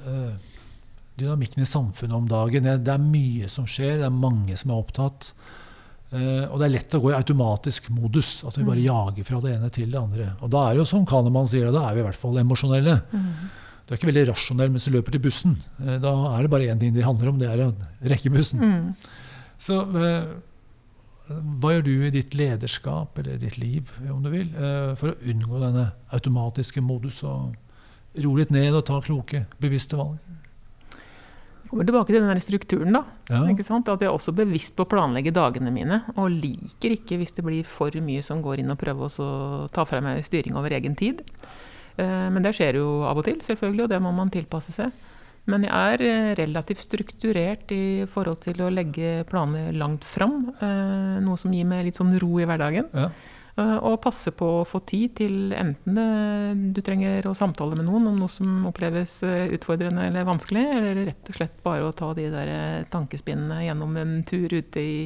[1.18, 2.64] dynamikken i samfunnet om dagen.
[2.66, 5.32] Det det er mye som skjer, det er mange som er opptatt.
[6.08, 8.41] Uh, og det er lett å gå i automatisk modus.
[8.48, 8.86] At vi bare Mm.
[8.86, 10.36] jager fra det ene til det andre.
[10.41, 13.02] Og da er det jo som Kahneman sier, da er vi i hvert fall emosjonelle.
[13.12, 13.34] Mm.
[13.88, 15.56] Du er ikke veldig rasjonell mens du løper til bussen.
[15.80, 17.72] Eh, da er det bare én ting det handler om, det er å
[18.12, 18.60] rekke bussen.
[18.60, 18.90] Mm.
[19.64, 20.34] Så eh,
[21.28, 25.32] hva gjør du i ditt lederskap, eller ditt liv, om du vil, eh, for å
[25.32, 27.56] unngå denne automatiske modus og
[28.24, 30.20] roe litt ned og ta kloke, bevisste valg?
[30.92, 33.02] Jeg kommer tilbake til den der strukturen, da.
[33.28, 33.42] Ja.
[33.44, 37.44] At jeg er også bevisst på å planlegge dagene mine, og liker ikke hvis det
[37.44, 39.32] blir for mye som går inn og prøver å
[39.72, 41.24] ta fra meg styring over egen tid.
[41.98, 44.91] Eh, Men det skjer jo av og til, selvfølgelig, og det må man tilpasse seg.
[45.48, 50.52] Men jeg er eh, relativt strukturert i forhold til å legge planer langt fram.
[50.62, 52.91] eh, Noe som gir meg litt sånn ro i hverdagen.
[52.93, 53.10] Ja.
[53.58, 55.95] Og passe på å få tid til enten
[56.76, 61.32] du trenger å samtale med noen om noe som oppleves utfordrende eller vanskelig, eller rett
[61.32, 65.00] og slett bare å ta de der tankespinnene gjennom en tur ute i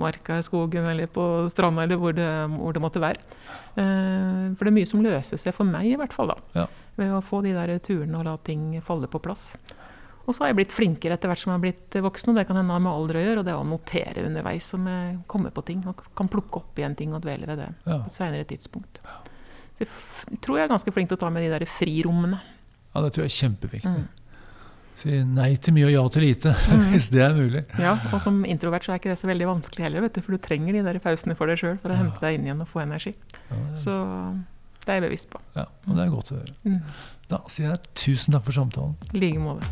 [0.00, 3.20] marka, i skogen eller på stranda eller hvor det, hvor det måtte være.
[3.76, 6.36] Eh, For det er mye som løser seg, for meg i hvert fall, da.
[6.54, 6.66] Ja.
[6.96, 9.56] Ved å få de der turene og la ting falle på plass.
[10.22, 12.46] Og så har jeg blitt flinkere etter hvert som jeg har blitt voksen, og det
[12.46, 15.64] kan hende med alder å gjøre, og det å notere underveis som jeg kommer på
[15.66, 17.98] ting, og kan plukke opp igjen ting og dvele ved det Ja.
[17.98, 19.00] på et senere tidspunkt.
[19.74, 22.38] Så jeg tror jeg er ganske flink til å ta med de der frirommene.
[22.94, 23.96] ja, det tror jeg er kjempeviktig.
[23.98, 24.08] Mm.
[24.94, 26.52] Si nei til mye og ja til lite,
[26.92, 27.62] hvis det er mulig.
[27.80, 30.36] Ja, og som introvert så er ikke det så veldig vanskelig heller, vet du, for
[30.36, 32.02] du trenger de der pausene for deg sjøl for å Ja.
[32.04, 33.14] hente deg inn igjen og få energi.
[33.50, 33.96] Ja, det, Så
[34.84, 35.40] det er jeg bevisst på.
[35.56, 36.54] ja, og det er godt å høre.
[36.68, 36.82] Mm.
[37.32, 38.94] Da sier jeg tusen takk for samtalen.
[39.14, 39.64] I like måte.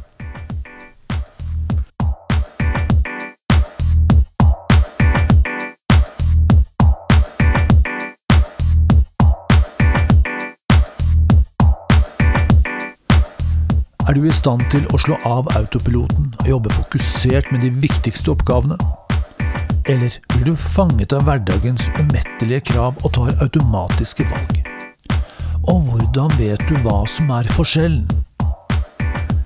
[14.11, 18.33] Er du i stand til å slå av autopiloten og jobbe fokusert med de viktigste
[18.33, 18.75] oppgavene?
[19.87, 24.57] Eller blir du fanget av hverdagens umettelige krav og tar automatiske valg?
[25.71, 28.11] Og hvordan vet du hva som er forskjellen?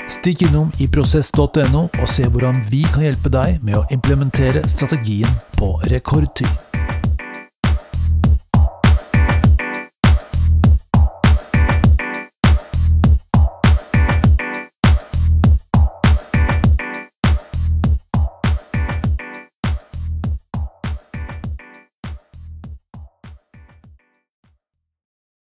[0.08, 5.74] Stikk innom iprosess.no og se hvordan vi kan hjelpe deg med å implementere strategien på
[5.92, 6.48] rekordtid.